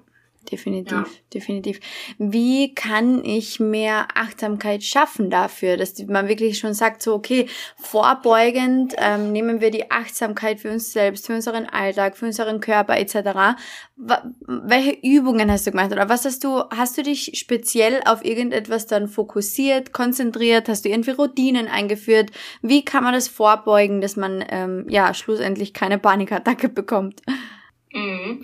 Definitiv, 0.49 0.91
ja. 0.91 1.05
definitiv. 1.33 1.79
Wie 2.17 2.73
kann 2.73 3.23
ich 3.23 3.59
mehr 3.59 4.07
Achtsamkeit 4.15 4.83
schaffen 4.83 5.29
dafür, 5.29 5.77
dass 5.77 5.97
man 6.07 6.27
wirklich 6.27 6.57
schon 6.57 6.73
sagt, 6.73 7.03
so 7.03 7.13
okay, 7.13 7.47
vorbeugend 7.77 8.95
ähm, 8.97 9.31
nehmen 9.31 9.61
wir 9.61 9.69
die 9.69 9.91
Achtsamkeit 9.91 10.59
für 10.59 10.71
uns 10.71 10.91
selbst, 10.91 11.27
für 11.27 11.35
unseren 11.35 11.67
Alltag, 11.67 12.17
für 12.17 12.25
unseren 12.25 12.59
Körper 12.59 12.97
etc. 12.97 13.61
Welche 13.95 14.97
Übungen 15.03 15.51
hast 15.51 15.67
du 15.67 15.71
gemacht 15.71 15.91
oder 15.91 16.09
was 16.09 16.25
hast 16.25 16.43
du, 16.43 16.63
hast 16.75 16.97
du 16.97 17.03
dich 17.03 17.33
speziell 17.35 18.01
auf 18.05 18.25
irgendetwas 18.25 18.87
dann 18.87 19.07
fokussiert, 19.07 19.93
konzentriert, 19.93 20.67
hast 20.67 20.85
du 20.85 20.89
irgendwie 20.89 21.11
Routinen 21.11 21.67
eingeführt? 21.67 22.31
Wie 22.63 22.83
kann 22.83 23.03
man 23.03 23.13
das 23.13 23.27
vorbeugen, 23.27 24.01
dass 24.01 24.15
man 24.15 24.43
ähm, 24.49 24.85
ja 24.89 25.13
schlussendlich 25.13 25.73
keine 25.73 25.99
Panikattacke 25.99 26.67
bekommt? 26.67 27.21
Mhm. 27.93 28.43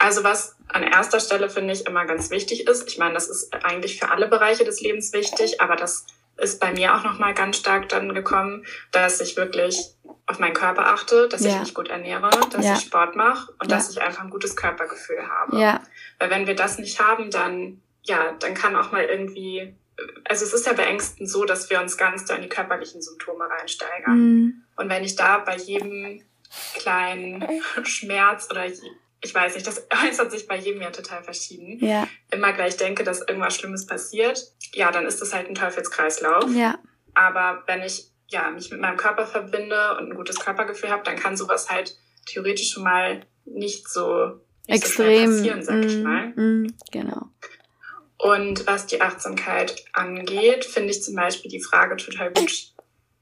Also 0.00 0.24
was 0.24 0.56
an 0.68 0.82
erster 0.82 1.20
Stelle 1.20 1.50
finde 1.50 1.74
ich 1.74 1.86
immer 1.86 2.06
ganz 2.06 2.30
wichtig 2.30 2.66
ist, 2.66 2.88
ich 2.88 2.96
meine, 2.96 3.12
das 3.12 3.28
ist 3.28 3.52
eigentlich 3.52 4.00
für 4.00 4.10
alle 4.10 4.28
Bereiche 4.28 4.64
des 4.64 4.80
Lebens 4.80 5.12
wichtig, 5.12 5.60
aber 5.60 5.76
das 5.76 6.06
ist 6.38 6.58
bei 6.58 6.72
mir 6.72 6.94
auch 6.96 7.04
nochmal 7.04 7.34
ganz 7.34 7.58
stark 7.58 7.90
dann 7.90 8.14
gekommen, 8.14 8.64
dass 8.92 9.20
ich 9.20 9.36
wirklich 9.36 9.94
auf 10.26 10.38
meinen 10.38 10.54
Körper 10.54 10.86
achte, 10.86 11.28
dass 11.28 11.44
ja. 11.44 11.50
ich 11.50 11.60
mich 11.60 11.74
gut 11.74 11.88
ernähre, 11.88 12.30
dass 12.50 12.64
ja. 12.64 12.74
ich 12.76 12.80
Sport 12.80 13.14
mache 13.14 13.52
und 13.58 13.70
ja. 13.70 13.76
dass 13.76 13.90
ich 13.90 14.00
einfach 14.00 14.24
ein 14.24 14.30
gutes 14.30 14.56
Körpergefühl 14.56 15.28
habe. 15.28 15.60
Ja. 15.60 15.82
Weil 16.18 16.30
wenn 16.30 16.46
wir 16.46 16.56
das 16.56 16.78
nicht 16.78 16.98
haben, 16.98 17.30
dann, 17.30 17.82
ja, 18.02 18.32
dann 18.38 18.54
kann 18.54 18.76
auch 18.76 18.92
mal 18.92 19.04
irgendwie, 19.04 19.74
also 20.24 20.46
es 20.46 20.54
ist 20.54 20.64
ja 20.64 20.72
beängstend 20.72 21.28
so, 21.28 21.44
dass 21.44 21.68
wir 21.68 21.78
uns 21.78 21.98
ganz 21.98 22.24
da 22.24 22.36
in 22.36 22.42
die 22.42 22.48
körperlichen 22.48 23.02
Symptome 23.02 23.44
reinsteigern. 23.50 24.16
Mhm. 24.16 24.62
Und 24.76 24.88
wenn 24.88 25.04
ich 25.04 25.14
da 25.14 25.38
bei 25.38 25.56
jedem 25.56 26.22
kleinen 26.78 27.44
Schmerz 27.84 28.48
oder 28.50 28.64
ich 29.22 29.34
weiß 29.34 29.54
nicht, 29.54 29.66
das 29.66 29.86
äußert 30.06 30.30
sich 30.30 30.46
bei 30.46 30.56
jedem 30.56 30.82
ja 30.82 30.90
total 30.90 31.22
verschieden. 31.22 31.84
Ja. 31.84 32.08
Immer 32.30 32.52
gleich 32.52 32.76
denke, 32.76 33.04
dass 33.04 33.20
irgendwas 33.20 33.56
Schlimmes 33.56 33.86
passiert, 33.86 34.52
ja, 34.72 34.90
dann 34.90 35.06
ist 35.06 35.20
das 35.20 35.34
halt 35.34 35.48
ein 35.48 35.54
Teufelskreislauf. 35.54 36.50
Ja. 36.54 36.78
Aber 37.14 37.62
wenn 37.66 37.82
ich 37.82 38.10
ja 38.28 38.50
mich 38.50 38.70
mit 38.70 38.80
meinem 38.80 38.96
Körper 38.96 39.26
verbinde 39.26 39.96
und 39.98 40.10
ein 40.10 40.14
gutes 40.14 40.38
Körpergefühl 40.38 40.90
habe, 40.90 41.02
dann 41.04 41.16
kann 41.16 41.36
sowas 41.36 41.68
halt 41.68 41.96
theoretisch 42.26 42.72
schon 42.72 42.84
mal 42.84 43.26
nicht 43.44 43.88
so 43.88 44.40
nicht 44.68 44.84
Extrem. 44.84 45.26
so 45.26 45.36
passieren, 45.36 45.62
sag 45.62 45.76
mm, 45.76 45.82
ich 45.82 45.96
mal. 45.96 46.26
Mm, 46.36 46.74
genau. 46.92 47.28
Und 48.18 48.66
was 48.66 48.86
die 48.86 49.00
Achtsamkeit 49.00 49.84
angeht, 49.92 50.64
finde 50.64 50.90
ich 50.90 51.02
zum 51.02 51.14
Beispiel 51.14 51.50
die 51.50 51.62
Frage 51.62 51.96
total 51.96 52.32
gut. 52.32 52.72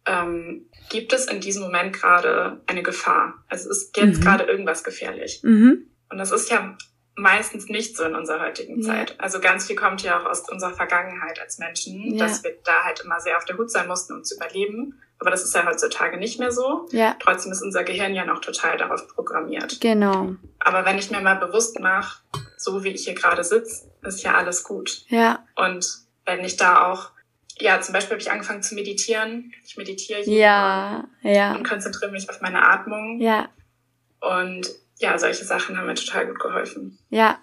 Ähm, 0.09 0.67
gibt 0.89 1.13
es 1.13 1.27
in 1.27 1.41
diesem 1.41 1.63
Moment 1.63 1.93
gerade 1.93 2.61
eine 2.67 2.83
Gefahr? 2.83 3.35
Also 3.49 3.71
ist 3.71 3.97
jetzt 3.97 4.19
mhm. 4.19 4.23
gerade 4.23 4.45
irgendwas 4.45 4.83
gefährlich? 4.85 5.41
Mhm. 5.43 5.87
Und 6.11 6.19
das 6.19 6.33
ist 6.33 6.51
ja 6.51 6.77
meistens 7.15 7.69
nicht 7.69 7.97
so 7.97 8.05
in 8.05 8.15
unserer 8.15 8.41
heutigen 8.41 8.81
ja. 8.81 8.87
Zeit. 8.87 9.15
Also 9.19 9.41
ganz 9.41 9.67
viel 9.67 9.77
kommt 9.77 10.03
ja 10.03 10.21
auch 10.21 10.25
aus 10.25 10.49
unserer 10.49 10.73
Vergangenheit 10.73 11.41
als 11.41 11.59
Menschen, 11.59 12.15
ja. 12.15 12.25
dass 12.25 12.45
wir 12.45 12.57
da 12.65 12.85
halt 12.85 13.01
immer 13.01 13.21
sehr 13.21 13.37
auf 13.37 13.45
der 13.45 13.59
Hut 13.59 13.71
sein 13.71 13.89
mussten, 13.89 14.15
um 14.15 14.25
zu 14.25 14.37
überleben. 14.37 15.01
Aber 15.19 15.31
das 15.31 15.43
ist 15.43 15.55
ja 15.55 15.67
heutzutage 15.67 16.17
nicht 16.17 16.39
mehr 16.39 16.53
so. 16.53 16.87
Ja. 16.93 17.17
Trotzdem 17.19 17.51
ist 17.51 17.61
unser 17.61 17.83
Gehirn 17.83 18.15
ja 18.15 18.25
noch 18.25 18.41
total 18.41 18.77
darauf 18.77 19.09
programmiert. 19.09 19.81
Genau. 19.81 20.37
Aber 20.61 20.85
wenn 20.85 20.99
ich 20.99 21.11
mir 21.11 21.21
mal 21.21 21.35
bewusst 21.35 21.79
mache, 21.81 22.23
so 22.57 22.85
wie 22.85 22.91
ich 22.91 23.05
hier 23.05 23.15
gerade 23.15 23.43
sitze, 23.43 23.91
ist 24.03 24.23
ja 24.23 24.35
alles 24.35 24.63
gut. 24.63 25.05
Ja. 25.09 25.45
Und 25.57 25.87
wenn 26.25 26.45
ich 26.45 26.57
da 26.57 26.87
auch, 26.87 27.11
ja, 27.61 27.81
zum 27.81 27.93
Beispiel 27.93 28.13
habe 28.13 28.23
ich 28.23 28.31
angefangen 28.31 28.63
zu 28.63 28.75
meditieren. 28.75 29.53
Ich 29.65 29.77
meditiere 29.77 30.21
jeden 30.21 30.39
ja, 30.39 31.05
ja. 31.23 31.55
und 31.55 31.67
konzentriere 31.67 32.11
mich 32.11 32.29
auf 32.29 32.41
meine 32.41 32.63
Atmung. 32.63 33.21
Ja. 33.21 33.49
Und 34.21 34.69
ja, 34.99 35.19
solche 35.19 35.45
Sachen 35.45 35.77
haben 35.77 35.87
mir 35.87 35.95
total 35.95 36.27
gut 36.27 36.41
geholfen. 36.41 36.99
Ja, 37.11 37.39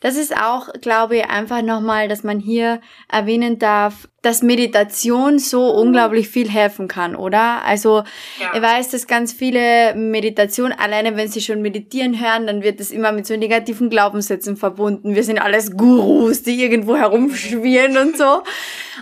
das 0.00 0.16
ist 0.16 0.34
auch, 0.34 0.72
glaube 0.80 1.18
ich, 1.18 1.24
einfach 1.26 1.60
nochmal, 1.60 2.08
dass 2.08 2.22
man 2.22 2.40
hier 2.40 2.80
erwähnen 3.06 3.58
darf, 3.58 4.08
dass 4.22 4.42
Meditation 4.42 5.38
so 5.38 5.70
unglaublich 5.70 6.28
viel 6.28 6.48
helfen 6.48 6.88
kann, 6.88 7.16
oder? 7.16 7.64
Also 7.64 8.02
ja. 8.38 8.52
ich 8.54 8.60
weiß, 8.60 8.90
dass 8.90 9.06
ganz 9.06 9.32
viele 9.32 9.94
Meditation, 9.94 10.72
alleine 10.72 11.16
wenn 11.16 11.28
sie 11.28 11.40
schon 11.40 11.62
meditieren 11.62 12.20
hören, 12.20 12.46
dann 12.46 12.62
wird 12.62 12.80
das 12.80 12.90
immer 12.90 13.12
mit 13.12 13.26
so 13.26 13.36
negativen 13.36 13.88
Glaubenssätzen 13.88 14.56
verbunden. 14.56 15.14
Wir 15.14 15.24
sind 15.24 15.38
alles 15.38 15.76
Gurus, 15.76 16.42
die 16.42 16.62
irgendwo 16.62 16.96
herumschwirren 16.96 17.96
und 17.96 18.16
so. 18.16 18.42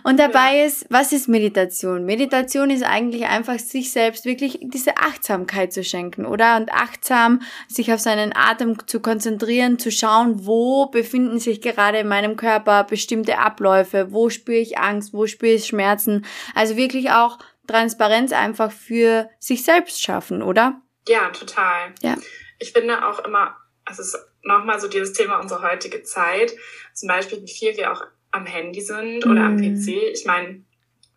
Und 0.05 0.21
dabei 0.21 0.59
ja. 0.59 0.67
ist, 0.67 0.87
was 0.89 1.13
ist 1.13 1.29
Meditation? 1.29 2.05
Meditation 2.05 2.71
ist 2.71 2.85
eigentlich 2.85 3.27
einfach 3.27 3.59
sich 3.59 3.91
selbst 3.91 4.25
wirklich 4.25 4.61
diese 4.63 4.99
Achtsamkeit 4.99 5.73
zu 5.73 5.83
schenken, 5.83 6.27
oder? 6.27 6.57
Und 6.57 6.73
achtsam 6.73 7.43
sich 7.67 7.93
auf 7.93 7.99
seinen 7.99 8.33
Atem 8.37 8.87
zu 8.87 9.01
konzentrieren, 9.01 9.81
zu 9.81 9.91
schauen, 9.91 10.08
wo 10.45 10.87
befinden 10.87 11.38
sich 11.38 11.61
gerade 11.61 11.99
in 11.99 12.09
meinem 12.09 12.37
Körper 12.37 12.85
bestimmte 12.85 13.38
Abläufe, 13.38 14.12
wo 14.12 14.31
spüre 14.31 14.59
ich 14.59 14.79
Angst, 14.79 15.12
wo 15.12 15.27
spüre 15.27 15.53
ich 15.53 15.67
Schmerzen. 15.67 16.25
Also 16.55 16.77
wirklich 16.77 17.11
auch 17.11 17.38
Transparenz 17.67 18.33
einfach 18.33 18.73
für 18.73 19.29
sich 19.38 19.65
selbst 19.65 20.03
schaffen, 20.03 20.43
oder? 20.43 20.81
Ja, 21.07 21.31
total. 21.31 21.95
Ja. 22.03 22.17
Ich 22.59 22.73
finde 22.73 23.07
auch 23.07 23.21
immer, 23.21 23.57
es 23.91 23.99
ist 23.99 24.17
nochmal 24.43 24.81
so 24.81 24.88
dieses 24.88 25.12
Thema 25.12 25.38
unserer 25.38 25.71
heutige 25.71 26.03
Zeit, 26.03 26.55
zum 26.95 27.09
Beispiel, 27.09 27.43
wie 27.43 27.53
viel 27.53 27.77
wir 27.77 27.93
auch 27.93 28.03
am 28.31 28.47
Handy 28.47 28.81
sind 28.81 29.25
oder 29.25 29.43
mm. 29.43 29.47
am 29.47 29.57
PC. 29.57 29.88
Ich 30.12 30.25
meine, 30.27 30.65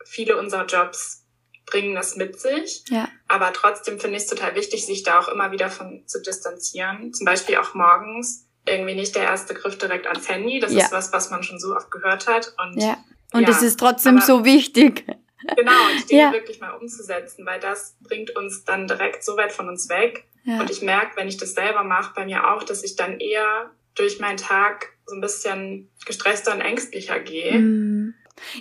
viele 0.06 0.38
unserer 0.38 0.66
Jobs 0.66 1.26
bringen 1.66 1.96
das 1.96 2.16
mit 2.16 2.40
sich. 2.40 2.84
Ja. 2.90 3.10
Aber 3.28 3.52
trotzdem 3.54 4.00
finde 4.00 4.18
ich 4.18 4.24
es 4.24 4.30
total 4.30 4.56
wichtig, 4.56 4.86
sich 4.86 5.04
da 5.04 5.20
auch 5.20 5.30
immer 5.30 5.52
wieder 5.52 5.70
von 5.70 6.04
zu 6.06 6.22
distanzieren. 6.22 7.14
Zum 7.14 7.26
Beispiel 7.26 7.58
auch 7.58 7.74
morgens 7.74 8.48
irgendwie 8.66 8.96
nicht 8.96 9.16
der 9.16 9.24
erste 9.24 9.54
Griff 9.54 9.78
direkt 9.78 10.08
ans 10.08 10.30
Handy. 10.30 10.60
Das 10.60 10.74
ja. 10.74 10.86
ist 10.86 10.92
was, 10.92 11.12
was 11.14 11.30
man 11.30 11.44
schon 11.44 11.60
so 11.60 11.76
oft 11.76 11.92
gehört 11.92 12.28
hat. 12.28 12.54
Und 12.58 12.82
ja. 12.82 12.98
Und 13.34 13.42
ja, 13.42 13.48
das 13.48 13.62
ist 13.64 13.80
trotzdem 13.80 14.20
so 14.20 14.44
wichtig. 14.44 15.06
Genau, 15.56 15.72
die 15.98 16.06
Dinge 16.10 16.22
ja. 16.22 16.32
wirklich 16.34 16.60
mal 16.60 16.72
umzusetzen, 16.72 17.46
weil 17.46 17.60
das 17.60 17.96
bringt 18.02 18.36
uns 18.36 18.66
dann 18.66 18.88
direkt 18.88 19.24
so 19.24 19.38
weit 19.38 19.52
von 19.54 19.70
uns 19.70 19.90
weg. 19.90 20.26
Und 20.44 20.72
ich 20.72 20.82
merke, 20.82 21.18
wenn 21.18 21.28
ich 21.28 21.38
das 21.38 21.54
selber 21.54 21.84
mache, 21.84 22.14
bei 22.16 22.26
mir 22.26 22.52
auch, 22.52 22.64
dass 22.64 22.84
ich 22.84 22.96
dann 22.96 23.20
eher 23.20 23.70
durch 23.94 24.20
meinen 24.20 24.38
Tag 24.38 24.94
so 25.06 25.16
ein 25.16 25.22
bisschen 25.22 25.90
gestresster 26.06 26.54
und 26.54 26.62
ängstlicher 26.62 27.20
gehe. 27.20 27.60
Mhm. 27.60 27.91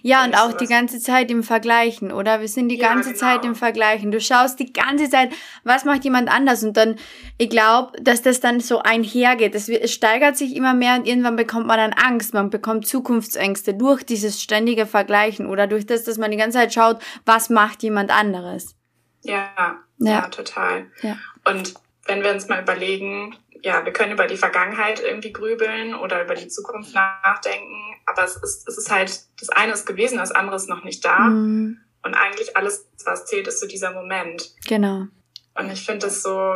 Ja, 0.03 0.25
und 0.25 0.35
auch 0.35 0.53
die 0.53 0.67
ganze 0.67 1.01
Zeit 1.01 1.31
im 1.31 1.43
Vergleichen, 1.43 2.13
oder? 2.13 2.41
Wir 2.41 2.49
sind 2.49 2.69
die 2.69 2.79
ja, 2.79 2.89
ganze 2.89 3.11
genau. 3.11 3.21
Zeit 3.21 3.45
im 3.45 3.55
Vergleichen. 3.55 4.11
Du 4.11 4.21
schaust 4.21 4.59
die 4.59 4.73
ganze 4.73 5.09
Zeit, 5.09 5.33
was 5.65 5.85
macht 5.85 6.05
jemand 6.05 6.31
anders? 6.31 6.63
Und 6.63 6.77
dann, 6.77 6.97
ich 7.39 7.51
glaube, 7.51 7.93
dass 8.01 8.23
das 8.23 8.41
dann 8.41 8.61
so 8.61 8.81
einhergeht. 8.81 9.55
Es, 9.55 9.69
es 9.69 9.93
steigert 9.93 10.37
sich 10.37 10.57
immer 10.57 10.75
mehr 10.75 10.97
und 10.97 11.07
irgendwann 11.07 11.37
bekommt 11.37 11.67
man 11.67 11.79
dann 11.79 11.93
Angst. 11.93 12.35
Man 12.35 12.51
bekommt 12.51 12.87
Zukunftsängste 12.87 13.75
durch 13.75 14.03
dieses 14.03 14.43
ständige 14.43 14.87
Vergleichen 14.87 15.47
oder 15.47 15.67
durch 15.67 15.87
das, 15.87 16.05
dass 16.05 16.19
man 16.19 16.31
die 16.31 16.37
ganze 16.37 16.59
Zeit 16.59 16.75
schaut, 16.75 16.99
was 17.25 17.51
macht 17.51 17.83
jemand 17.83 18.11
anderes. 18.11 18.77
Ja, 19.23 19.51
ja, 19.99 20.11
ja 20.11 20.29
total. 20.29 20.87
Ja. 21.03 21.17
Und 21.45 21.75
wenn 22.07 22.23
wir 22.23 22.31
uns 22.31 22.49
mal 22.49 22.63
überlegen, 22.63 23.37
ja, 23.63 23.85
wir 23.85 23.93
können 23.93 24.13
über 24.13 24.27
die 24.27 24.37
Vergangenheit 24.37 25.01
irgendwie 25.01 25.33
grübeln 25.33 25.95
oder 25.95 26.23
über 26.23 26.35
die 26.35 26.49
Zukunft 26.49 26.95
nachdenken, 26.95 27.97
aber 28.07 28.25
es 28.25 28.37
ist, 28.37 28.69
es 28.69 28.79
ist 28.79 28.91
halt, 28.91 29.25
das 29.39 29.49
eine 29.51 29.73
ist 29.73 29.87
gewesen, 29.87 30.19
das 30.19 30.33
andere 30.33 30.57
ist 30.57 30.69
noch 30.69 30.85
nicht 30.85 31.05
da. 31.05 31.19
Mhm. 31.21 31.79
Und 32.03 32.15
eigentlich 32.15 32.57
alles, 32.57 32.89
was 33.05 33.27
zählt, 33.27 33.47
ist 33.47 33.61
so 33.61 33.67
dieser 33.67 33.93
Moment. 33.93 34.55
Genau. 34.67 35.07
Und 35.55 35.71
ich 35.71 35.85
finde 35.85 36.07
das 36.07 36.23
so, 36.23 36.55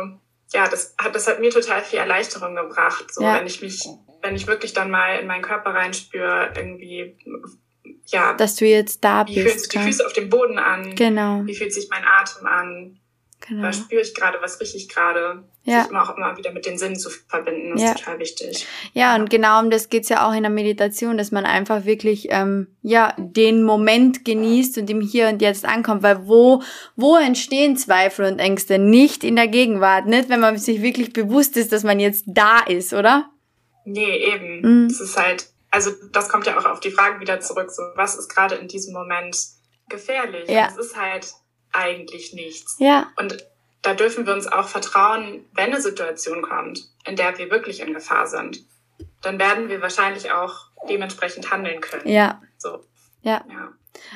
ja, 0.53 0.67
das 0.67 0.95
hat, 0.97 1.13
das 1.13 1.27
hat 1.27 1.39
mir 1.39 1.51
total 1.51 1.83
viel 1.83 1.99
Erleichterung 1.99 2.55
gebracht. 2.55 3.13
So, 3.13 3.21
ja. 3.21 3.35
wenn 3.35 3.45
ich 3.45 3.61
mich, 3.61 3.87
wenn 4.21 4.35
ich 4.35 4.47
wirklich 4.47 4.73
dann 4.73 4.89
mal 4.89 5.19
in 5.19 5.27
meinen 5.27 5.43
Körper 5.43 5.73
reinspüre, 5.73 6.53
irgendwie, 6.55 7.15
ja. 8.07 8.33
Dass 8.33 8.55
du 8.55 8.65
jetzt 8.65 9.03
da 9.03 9.27
wie 9.27 9.35
bist. 9.35 9.37
Wie 9.37 9.41
fühlen 9.41 9.59
sich 9.59 9.69
die 9.69 9.79
Füße 9.79 10.05
auf 10.05 10.13
dem 10.13 10.29
Boden 10.29 10.57
an? 10.57 10.95
Genau. 10.95 11.45
Wie 11.45 11.55
fühlt 11.55 11.73
sich 11.73 11.89
mein 11.89 12.03
Atem 12.03 12.47
an? 12.47 12.99
Genau. 13.47 13.67
Was 13.67 13.77
spüre 13.77 14.01
ich 14.01 14.15
gerade, 14.15 14.39
was 14.41 14.59
rieche 14.59 14.77
ich 14.77 14.89
gerade? 14.89 15.43
Ja. 15.63 15.81
Sich 15.81 15.91
immer 15.91 16.03
auch 16.03 16.17
immer 16.17 16.35
wieder 16.37 16.51
mit 16.51 16.65
den 16.65 16.77
Sinnen 16.77 16.95
zu 16.95 17.09
verbinden, 17.09 17.75
ist 17.75 17.81
ja. 17.81 17.93
total 17.93 18.19
wichtig. 18.19 18.67
Ja, 18.93 19.15
und 19.15 19.29
genau 19.29 19.59
um 19.59 19.69
das 19.69 19.89
geht's 19.89 20.09
ja 20.09 20.27
auch 20.27 20.33
in 20.33 20.43
der 20.43 20.51
Meditation, 20.51 21.17
dass 21.17 21.31
man 21.31 21.45
einfach 21.45 21.85
wirklich 21.85 22.27
ähm, 22.31 22.67
ja 22.81 23.13
den 23.17 23.63
Moment 23.63 24.25
genießt 24.25 24.79
und 24.79 24.89
im 24.89 25.01
Hier 25.01 25.29
und 25.29 25.41
Jetzt 25.41 25.65
ankommt. 25.65 26.01
Weil 26.01 26.27
wo, 26.27 26.63
wo 26.95 27.15
entstehen 27.17 27.77
Zweifel 27.77 28.25
und 28.25 28.39
Ängste? 28.39 28.79
Nicht 28.79 29.23
in 29.23 29.35
der 29.35 29.47
Gegenwart, 29.47 30.07
nicht 30.07 30.29
wenn 30.29 30.39
man 30.39 30.57
sich 30.57 30.81
wirklich 30.81 31.13
bewusst 31.13 31.57
ist, 31.57 31.71
dass 31.71 31.83
man 31.83 31.99
jetzt 31.99 32.25
da 32.27 32.59
ist, 32.59 32.93
oder? 32.93 33.29
Nee, 33.85 34.33
eben. 34.33 34.61
Mhm. 34.61 34.87
Das 34.87 34.99
ist 34.99 35.17
halt, 35.17 35.47
also 35.69 35.91
das 36.11 36.29
kommt 36.29 36.47
ja 36.47 36.57
auch 36.57 36.65
auf 36.65 36.79
die 36.79 36.91
Frage 36.91 37.19
wieder 37.19 37.39
zurück, 37.39 37.69
so 37.69 37.83
was 37.95 38.15
ist 38.15 38.29
gerade 38.29 38.55
in 38.55 38.67
diesem 38.67 38.93
Moment 38.93 39.37
gefährlich? 39.87 40.49
Ja. 40.49 40.67
Es 40.67 40.77
ist 40.77 40.95
halt 40.99 41.31
eigentlich 41.75 42.33
nichts. 42.33 42.77
Ja. 42.79 43.11
Und 43.17 43.37
da 43.81 43.93
dürfen 43.93 44.25
wir 44.25 44.33
uns 44.33 44.47
auch 44.47 44.67
vertrauen, 44.67 45.45
wenn 45.53 45.71
eine 45.71 45.81
Situation 45.81 46.41
kommt, 46.41 46.87
in 47.05 47.15
der 47.15 47.37
wir 47.37 47.51
wirklich 47.51 47.81
in 47.81 47.93
Gefahr 47.93 48.27
sind, 48.27 48.59
dann 49.21 49.39
werden 49.39 49.69
wir 49.69 49.81
wahrscheinlich 49.81 50.31
auch 50.31 50.71
dementsprechend 50.89 51.51
handeln 51.51 51.81
können. 51.81 52.07
Ja. 52.07 52.41
So. 52.57 52.83
Ja. 53.21 53.43
ja. 53.49 53.73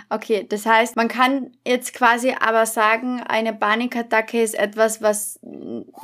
Okay, 0.10 0.46
das 0.48 0.66
heißt, 0.66 0.96
man 0.96 1.08
kann 1.08 1.52
jetzt 1.66 1.94
quasi 1.94 2.36
aber 2.40 2.66
sagen, 2.66 3.22
eine 3.22 3.54
Panikattacke 3.54 4.42
ist 4.42 4.56
etwas, 4.56 5.02
was 5.02 5.40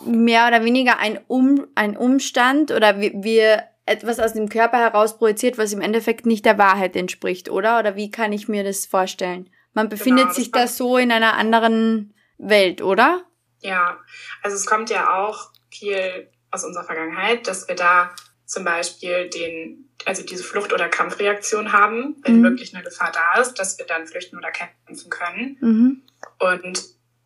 mehr 0.06 0.48
oder 0.48 0.64
weniger 0.64 1.00
ein, 1.00 1.20
um, 1.28 1.68
ein 1.76 1.98
Umstand 1.98 2.72
oder 2.72 3.00
wir, 3.00 3.12
wir 3.16 3.64
etwas 3.86 4.20
aus 4.20 4.34
dem 4.34 4.50
Körper 4.50 4.78
heraus 4.78 5.18
projiziert, 5.18 5.58
was 5.58 5.74
im 5.74 5.82
Endeffekt 5.82 6.26
nicht 6.26 6.46
der 6.46 6.58
Wahrheit 6.58 6.96
entspricht, 6.96 7.50
oder? 7.50 7.80
Oder 7.80 7.96
wie 7.96 8.10
kann 8.10 8.34
ich 8.34 8.48
mir 8.48 8.64
das 8.64 8.86
vorstellen? 8.86 9.50
Man 9.76 9.90
befindet 9.90 10.26
genau, 10.26 10.34
sich 10.34 10.52
da 10.52 10.68
so 10.68 10.98
in 10.98 11.12
einer 11.12 11.36
anderen 11.36 12.16
Welt, 12.38 12.82
oder? 12.82 13.26
Ja, 13.60 14.00
also 14.42 14.56
es 14.56 14.66
kommt 14.66 14.90
ja 14.90 15.16
auch 15.16 15.52
viel 15.70 16.32
aus 16.50 16.64
unserer 16.64 16.86
Vergangenheit, 16.86 17.48
dass 17.48 17.68
wir 17.68 17.76
da 17.76 18.16
zum 18.46 18.64
Beispiel 18.64 19.30
den, 19.30 19.90
also 20.06 20.24
diese 20.24 20.44
Flucht- 20.44 20.72
oder 20.72 20.88
Kampfreaktion 20.88 21.74
haben, 21.74 22.16
wenn 22.24 22.40
mhm. 22.40 22.44
wirklich 22.44 22.74
eine 22.74 22.84
Gefahr 22.84 23.12
da 23.12 23.42
ist, 23.42 23.56
dass 23.56 23.78
wir 23.78 23.86
dann 23.86 24.08
flüchten 24.08 24.38
oder 24.38 24.52
kämpfen 24.52 25.10
können. 25.10 25.58
Mhm. 25.60 26.02
Und 26.40 26.84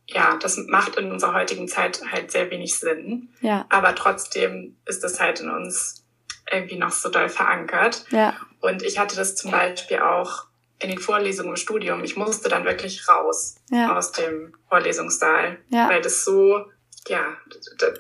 ja, 0.07 0.37
das 0.41 0.57
macht 0.57 0.95
in 0.95 1.11
unserer 1.11 1.35
heutigen 1.35 1.67
Zeit 1.67 2.01
halt 2.11 2.31
sehr 2.31 2.49
wenig 2.49 2.75
Sinn. 2.75 3.29
Ja. 3.41 3.67
Aber 3.69 3.93
trotzdem 3.93 4.77
ist 4.85 5.03
das 5.03 5.19
halt 5.19 5.39
in 5.41 5.51
uns 5.51 6.03
irgendwie 6.51 6.77
noch 6.77 6.91
so 6.91 7.09
doll 7.09 7.29
verankert. 7.29 8.05
Ja. 8.09 8.35
Und 8.59 8.81
ich 8.81 8.97
hatte 8.97 9.15
das 9.15 9.35
zum 9.35 9.51
Beispiel 9.51 9.99
auch 9.99 10.48
in 10.79 10.89
den 10.89 10.99
Vorlesungen 10.99 11.49
im 11.49 11.55
Studium. 11.55 12.03
Ich 12.03 12.15
musste 12.15 12.49
dann 12.49 12.65
wirklich 12.65 13.07
raus 13.07 13.55
ja. 13.69 13.95
aus 13.95 14.11
dem 14.13 14.53
Vorlesungssaal, 14.69 15.57
ja. 15.69 15.89
weil 15.89 16.01
das 16.01 16.23
so, 16.23 16.65
ja, 17.07 17.37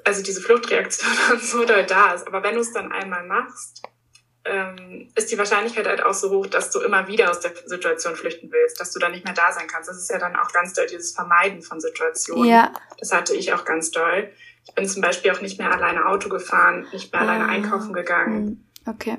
also 0.05 0.23
diese 0.23 0.41
Fluchtreaktion 0.41 1.11
dann 1.29 1.39
so 1.39 1.65
doll 1.65 1.85
da 1.85 2.13
ist. 2.13 2.25
Aber 2.25 2.41
wenn 2.41 2.55
du 2.55 2.61
es 2.61 2.71
dann 2.71 2.91
einmal 2.91 3.25
machst, 3.25 3.83
ähm, 4.45 5.09
ist 5.15 5.29
die 5.31 5.37
Wahrscheinlichkeit 5.37 5.85
halt 5.85 6.03
auch 6.03 6.13
so 6.13 6.29
hoch, 6.29 6.47
dass 6.47 6.71
du 6.71 6.79
immer 6.79 7.07
wieder 7.07 7.29
aus 7.29 7.41
der 7.41 7.51
Situation 7.65 8.15
flüchten 8.15 8.49
willst, 8.51 8.79
dass 8.79 8.93
du 8.93 8.99
dann 8.99 9.11
nicht 9.11 9.25
mehr 9.25 9.33
da 9.33 9.51
sein 9.51 9.67
kannst. 9.67 9.89
Das 9.89 9.97
ist 9.97 10.09
ja 10.09 10.17
dann 10.17 10.37
auch 10.37 10.51
ganz 10.53 10.73
doll 10.73 10.87
dieses 10.87 11.11
Vermeiden 11.11 11.61
von 11.61 11.81
Situationen. 11.81 12.45
Ja. 12.45 12.71
Das 12.97 13.11
hatte 13.11 13.35
ich 13.35 13.53
auch 13.53 13.65
ganz 13.65 13.91
doll. 13.91 14.31
Ich 14.65 14.73
bin 14.73 14.87
zum 14.87 15.01
Beispiel 15.01 15.31
auch 15.31 15.41
nicht 15.41 15.59
mehr 15.59 15.71
alleine 15.71 16.05
Auto 16.05 16.29
gefahren, 16.29 16.87
nicht 16.93 17.11
mehr 17.11 17.21
ah. 17.21 17.25
alleine 17.25 17.47
einkaufen 17.47 17.91
gegangen. 17.91 18.35
Hm. 18.37 18.65
Okay 18.85 19.17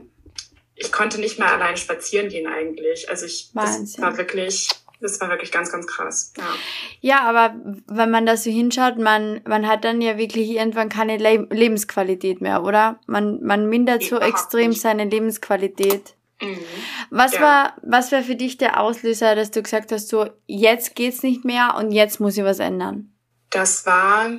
ich 0.81 0.91
konnte 0.93 1.21
nicht 1.21 1.39
mehr 1.39 1.53
alleine 1.53 1.77
spazieren 1.77 2.31
gehen 2.31 2.47
eigentlich. 2.47 3.09
Also 3.11 3.27
ich 3.27 3.51
das 3.55 4.01
war 4.01 4.17
wirklich, 4.17 4.71
das 5.01 5.21
war 5.21 5.29
wirklich 5.29 5.53
ganz, 5.53 5.71
ganz 5.71 5.87
krass. 5.87 6.33
Ja. 6.39 6.45
ja, 7.01 7.21
aber 7.29 7.55
wenn 7.87 8.11
man 8.11 8.25
da 8.25 8.37
so 8.39 8.51
hinschaut, 8.51 8.97
man, 8.97 9.43
man 9.47 9.69
hat 9.69 9.85
dann 9.85 10.01
ja 10.01 10.17
wirklich 10.17 10.49
irgendwann 10.49 10.89
keine 10.89 11.19
Le 11.19 11.47
Lebensqualität 11.51 12.41
mehr, 12.41 12.63
oder? 12.63 12.99
Man, 13.07 13.43
man 13.43 13.69
mindert 13.69 14.03
so 14.03 14.19
extrem 14.19 14.71
nicht. 14.71 14.81
seine 14.81 15.05
Lebensqualität. 15.05 16.15
Mhm. 16.41 16.59
Was 17.11 17.35
ja. 17.35 17.41
war, 17.43 17.77
was 17.83 18.11
war 18.11 18.23
für 18.23 18.37
dich 18.37 18.57
der 18.57 18.81
Auslöser, 18.81 19.35
dass 19.35 19.51
du 19.51 19.63
gesagt 19.63 19.93
hast, 19.93 20.09
so, 20.09 20.31
jetzt 20.47 20.95
geht's 20.95 21.23
nicht 21.23 21.45
mehr 21.45 21.75
und 21.77 21.93
jetzt 21.93 22.21
muss 22.21 22.39
ich 22.39 22.45
was 22.45 22.59
ändern? 22.59 23.13
Das 23.51 23.85
war, 23.85 24.31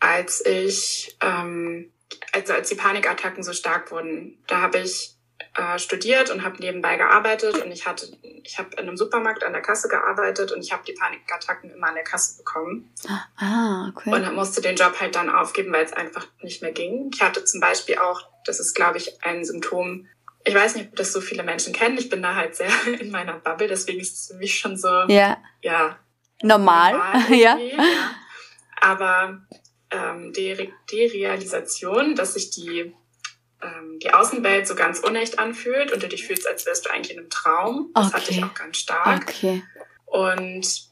als 0.00 0.44
ich, 0.44 1.16
ähm, 1.22 1.90
also 2.32 2.52
als 2.52 2.68
die 2.68 2.74
Panikattacken 2.74 3.42
so 3.42 3.54
stark 3.54 3.90
wurden. 3.90 4.36
Da 4.46 4.60
habe 4.60 4.80
ich 4.80 5.17
äh, 5.58 5.78
studiert 5.78 6.30
und 6.30 6.44
habe 6.44 6.56
nebenbei 6.60 6.96
gearbeitet 6.96 7.58
und 7.64 7.72
ich 7.72 7.84
hatte, 7.84 8.06
ich 8.22 8.58
habe 8.58 8.70
in 8.74 8.80
einem 8.80 8.96
Supermarkt 8.96 9.42
an 9.42 9.52
der 9.52 9.60
Kasse 9.62 9.88
gearbeitet 9.88 10.52
und 10.52 10.60
ich 10.60 10.72
habe 10.72 10.84
die 10.86 10.92
Panikattacken 10.92 11.70
immer 11.70 11.88
an 11.88 11.96
der 11.96 12.04
Kasse 12.04 12.36
bekommen. 12.36 12.94
Ah, 13.36 13.88
okay. 13.88 14.12
Und 14.12 14.34
musste 14.34 14.60
den 14.60 14.76
Job 14.76 15.00
halt 15.00 15.16
dann 15.16 15.28
aufgeben, 15.28 15.72
weil 15.72 15.84
es 15.84 15.92
einfach 15.92 16.28
nicht 16.42 16.62
mehr 16.62 16.70
ging. 16.70 17.10
Ich 17.12 17.20
hatte 17.22 17.44
zum 17.44 17.60
Beispiel 17.60 17.98
auch, 17.98 18.22
das 18.44 18.60
ist 18.60 18.74
glaube 18.74 18.98
ich 18.98 19.24
ein 19.24 19.44
Symptom, 19.44 20.06
ich 20.44 20.54
weiß 20.54 20.76
nicht, 20.76 20.90
ob 20.90 20.96
das 20.96 21.12
so 21.12 21.20
viele 21.20 21.42
Menschen 21.42 21.72
kennen. 21.72 21.98
Ich 21.98 22.08
bin 22.08 22.22
da 22.22 22.36
halt 22.36 22.54
sehr 22.54 22.70
in 23.00 23.10
meiner 23.10 23.34
Bubble, 23.34 23.66
deswegen 23.66 23.98
ist 23.98 24.16
es 24.16 24.26
für 24.28 24.34
mich 24.34 24.58
schon 24.58 24.76
so, 24.76 24.88
ja, 25.08 25.38
ja 25.60 25.98
normal, 26.42 26.92
normal 26.92 27.34
ja. 27.34 27.56
ja. 27.56 27.84
Aber 28.80 29.40
ähm, 29.90 30.32
die, 30.32 30.72
die 30.90 31.06
Realisation, 31.06 32.14
dass 32.14 32.34
sich 32.34 32.50
die 32.50 32.94
ähm, 33.62 33.98
die 33.98 34.12
Außenwelt 34.12 34.66
so 34.66 34.74
ganz 34.74 35.00
unecht 35.00 35.38
anfühlt 35.38 35.92
und 35.92 36.02
du 36.02 36.08
dich 36.08 36.26
fühlst, 36.26 36.46
als 36.46 36.66
wärst 36.66 36.86
du 36.86 36.90
eigentlich 36.90 37.12
in 37.12 37.20
einem 37.20 37.30
Traum. 37.30 37.90
Das 37.94 38.08
okay. 38.08 38.16
hatte 38.16 38.30
ich 38.30 38.44
auch 38.44 38.54
ganz 38.54 38.76
stark. 38.78 39.28
Okay. 39.28 39.62
Und 40.06 40.88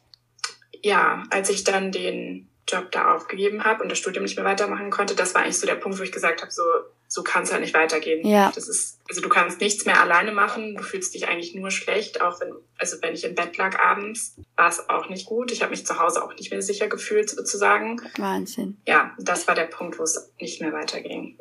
ja, 0.82 1.22
als 1.30 1.48
ich 1.50 1.64
dann 1.64 1.92
den 1.92 2.48
Job 2.68 2.90
da 2.90 3.14
aufgegeben 3.14 3.64
habe 3.64 3.82
und 3.82 3.88
das 3.88 3.98
Studium 3.98 4.24
nicht 4.24 4.36
mehr 4.36 4.44
weitermachen 4.44 4.90
konnte, 4.90 5.14
das 5.14 5.34
war 5.34 5.42
eigentlich 5.42 5.58
so 5.58 5.66
der 5.66 5.76
Punkt, 5.76 5.98
wo 5.98 6.02
ich 6.02 6.12
gesagt 6.12 6.42
habe, 6.42 6.50
so 6.50 6.62
so 7.08 7.22
kann 7.22 7.44
es 7.44 7.52
halt 7.52 7.60
nicht 7.60 7.74
weitergehen. 7.74 8.26
Ja. 8.26 8.50
Das 8.54 8.68
ist, 8.68 8.98
also 9.08 9.20
du 9.20 9.28
kannst 9.28 9.60
nichts 9.60 9.84
mehr 9.84 10.00
alleine 10.00 10.32
machen, 10.32 10.76
du 10.76 10.82
fühlst 10.82 11.14
dich 11.14 11.28
eigentlich 11.28 11.54
nur 11.54 11.70
schlecht, 11.70 12.20
auch 12.20 12.40
wenn, 12.40 12.52
also 12.78 12.96
wenn 13.00 13.14
ich 13.14 13.24
im 13.24 13.34
Bett 13.34 13.56
lag 13.56 13.78
abends, 13.78 14.36
war 14.56 14.68
es 14.68 14.88
auch 14.88 15.08
nicht 15.08 15.26
gut. 15.26 15.52
Ich 15.52 15.62
habe 15.62 15.70
mich 15.70 15.86
zu 15.86 15.98
Hause 15.98 16.24
auch 16.24 16.34
nicht 16.34 16.50
mehr 16.50 16.62
sicher 16.62 16.88
gefühlt, 16.88 17.30
sozusagen. 17.30 18.00
Wahnsinn. 18.18 18.78
Ja, 18.86 19.14
das 19.18 19.46
war 19.46 19.54
der 19.54 19.64
Punkt, 19.64 19.98
wo 19.98 20.02
es 20.02 20.32
nicht 20.40 20.60
mehr 20.60 20.72
weiterging. 20.72 21.38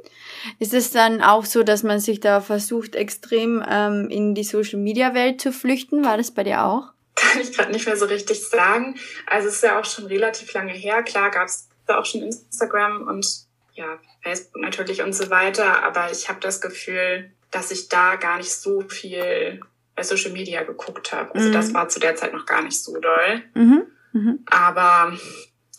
Ist 0.59 0.73
es 0.73 0.91
dann 0.91 1.21
auch 1.21 1.45
so, 1.45 1.63
dass 1.63 1.83
man 1.83 1.99
sich 1.99 2.19
da 2.19 2.41
versucht, 2.41 2.95
extrem 2.95 3.63
ähm, 3.67 4.09
in 4.09 4.35
die 4.35 4.43
Social-Media-Welt 4.43 5.41
zu 5.41 5.51
flüchten? 5.51 6.05
War 6.05 6.17
das 6.17 6.31
bei 6.31 6.43
dir 6.43 6.63
auch? 6.63 6.93
Kann 7.15 7.41
ich 7.41 7.53
gerade 7.53 7.71
nicht 7.71 7.85
mehr 7.85 7.97
so 7.97 8.05
richtig 8.05 8.47
sagen. 8.47 8.97
Also 9.25 9.47
es 9.47 9.55
ist 9.55 9.63
ja 9.63 9.79
auch 9.79 9.85
schon 9.85 10.05
relativ 10.05 10.53
lange 10.53 10.73
her. 10.73 11.01
Klar 11.03 11.31
gab 11.31 11.47
es 11.47 11.69
da 11.85 11.99
auch 11.99 12.05
schon 12.05 12.21
Instagram 12.21 13.07
und 13.07 13.44
ja, 13.75 13.99
Facebook 14.23 14.61
natürlich 14.61 15.01
und 15.01 15.13
so 15.13 15.29
weiter. 15.29 15.83
Aber 15.83 16.11
ich 16.11 16.27
habe 16.29 16.39
das 16.39 16.61
Gefühl, 16.61 17.31
dass 17.51 17.71
ich 17.71 17.89
da 17.89 18.15
gar 18.15 18.37
nicht 18.37 18.53
so 18.53 18.81
viel 18.81 19.61
bei 19.95 20.03
Social 20.03 20.31
Media 20.31 20.63
geguckt 20.63 21.13
habe. 21.13 21.33
Also 21.33 21.49
mhm. 21.49 21.53
das 21.53 21.73
war 21.73 21.87
zu 21.87 21.99
der 21.99 22.15
Zeit 22.15 22.33
noch 22.33 22.45
gar 22.45 22.61
nicht 22.61 22.81
so 22.81 22.97
doll. 22.99 23.43
Mhm. 23.53 23.83
Mhm. 24.11 24.39
Aber 24.49 25.13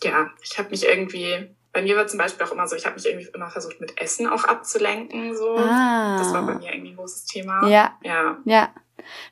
ja, 0.03 0.29
ich 0.43 0.57
habe 0.57 0.69
mich 0.69 0.85
irgendwie, 0.85 1.49
bei 1.73 1.81
mir 1.81 1.95
war 1.95 2.07
zum 2.07 2.17
Beispiel 2.17 2.45
auch 2.45 2.51
immer 2.51 2.67
so, 2.67 2.75
ich 2.75 2.85
habe 2.85 2.95
mich 2.95 3.05
irgendwie 3.05 3.27
immer 3.33 3.49
versucht, 3.49 3.79
mit 3.81 3.99
Essen 4.01 4.27
auch 4.27 4.43
abzulenken. 4.43 5.35
So. 5.35 5.57
Ah. 5.57 6.17
Das 6.17 6.33
war 6.33 6.45
bei 6.45 6.55
mir 6.55 6.71
irgendwie 6.71 6.91
ein 6.91 6.97
großes 6.97 7.25
Thema. 7.25 7.67
Ja. 7.67 7.97
Ja. 8.03 8.37
ja. 8.45 8.69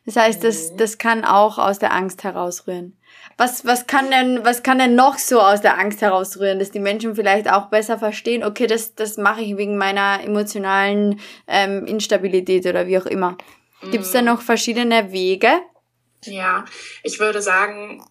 Das 0.05 0.15
heißt, 0.15 0.43
das, 0.43 0.71
mhm. 0.71 0.77
das 0.77 0.97
kann 0.97 1.25
auch 1.25 1.57
aus 1.57 1.79
der 1.79 1.93
Angst 1.93 2.23
herausrühren. 2.23 2.97
Was, 3.37 3.65
was 3.65 3.85
kann 3.85 4.09
denn, 4.11 4.45
was 4.45 4.63
kann 4.63 4.79
denn 4.79 4.95
noch 4.95 5.17
so 5.17 5.41
aus 5.41 5.59
der 5.59 5.77
Angst 5.77 6.01
herausrühren, 6.01 6.59
dass 6.59 6.71
die 6.71 6.79
Menschen 6.79 7.15
vielleicht 7.15 7.51
auch 7.51 7.67
besser 7.67 7.99
verstehen, 7.99 8.43
okay, 8.43 8.65
das, 8.65 8.95
das 8.95 9.17
mache 9.17 9.41
ich 9.41 9.57
wegen 9.57 9.77
meiner 9.77 10.23
emotionalen 10.23 11.19
ähm, 11.47 11.85
Instabilität 11.85 12.65
oder 12.65 12.87
wie 12.87 12.97
auch 12.97 13.05
immer. 13.05 13.37
Gibt 13.91 14.05
es 14.05 14.11
da 14.11 14.21
mhm. 14.21 14.27
noch 14.27 14.41
verschiedene 14.41 15.11
Wege? 15.11 15.49
Ja, 16.23 16.65
ich 17.03 17.19
würde 17.19 17.41
sagen, 17.41 18.03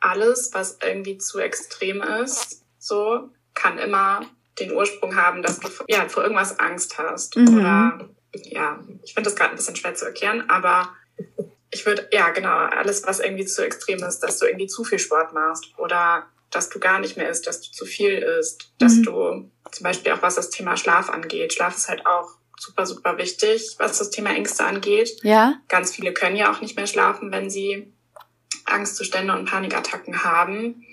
alles, 0.00 0.50
was 0.52 0.78
irgendwie 0.84 1.18
zu 1.18 1.38
extrem 1.38 2.02
ist, 2.02 2.64
so, 2.78 3.30
kann 3.54 3.78
immer 3.78 4.22
den 4.58 4.72
Ursprung 4.72 5.16
haben, 5.16 5.42
dass 5.42 5.60
du 5.60 5.68
ja, 5.88 6.08
vor 6.08 6.22
irgendwas 6.22 6.58
Angst 6.58 6.98
hast. 6.98 7.36
Mhm. 7.36 7.58
Oder 7.58 8.08
ja, 8.34 8.80
ich 9.02 9.14
finde 9.14 9.30
das 9.30 9.36
gerade 9.36 9.50
ein 9.50 9.56
bisschen 9.56 9.76
schwer 9.76 9.94
zu 9.94 10.06
erklären, 10.06 10.48
aber 10.50 10.88
ich 11.72 11.86
würde, 11.86 12.08
ja, 12.12 12.30
genau, 12.30 12.54
alles, 12.54 13.06
was 13.06 13.18
irgendwie 13.18 13.46
zu 13.46 13.64
extrem 13.64 14.02
ist, 14.04 14.20
dass 14.20 14.38
du 14.38 14.46
irgendwie 14.46 14.66
zu 14.66 14.84
viel 14.84 14.98
Sport 14.98 15.32
machst 15.32 15.72
oder 15.78 16.26
dass 16.50 16.68
du 16.68 16.78
gar 16.78 17.00
nicht 17.00 17.16
mehr 17.16 17.30
isst, 17.30 17.46
dass 17.46 17.62
du 17.62 17.72
zu 17.72 17.86
viel 17.86 18.18
isst, 18.18 18.72
dass 18.78 18.96
mhm. 18.96 19.02
du 19.04 19.50
zum 19.72 19.84
Beispiel 19.84 20.12
auch 20.12 20.20
was 20.22 20.34
das 20.34 20.50
Thema 20.50 20.76
Schlaf 20.76 21.08
angeht. 21.08 21.54
Schlaf 21.54 21.74
ist 21.74 21.88
halt 21.88 22.06
auch 22.06 22.36
super, 22.58 22.84
super 22.84 23.16
wichtig, 23.16 23.76
was 23.78 23.98
das 23.98 24.10
Thema 24.10 24.30
Ängste 24.30 24.64
angeht. 24.64 25.18
Ja. 25.22 25.54
Ganz 25.68 25.94
viele 25.94 26.12
können 26.12 26.36
ja 26.36 26.52
auch 26.52 26.60
nicht 26.60 26.76
mehr 26.76 26.86
schlafen, 26.86 27.32
wenn 27.32 27.48
sie 27.48 27.90
Angstzustände 28.66 29.34
und 29.34 29.46
Panikattacken 29.46 30.24
haben. 30.24 30.86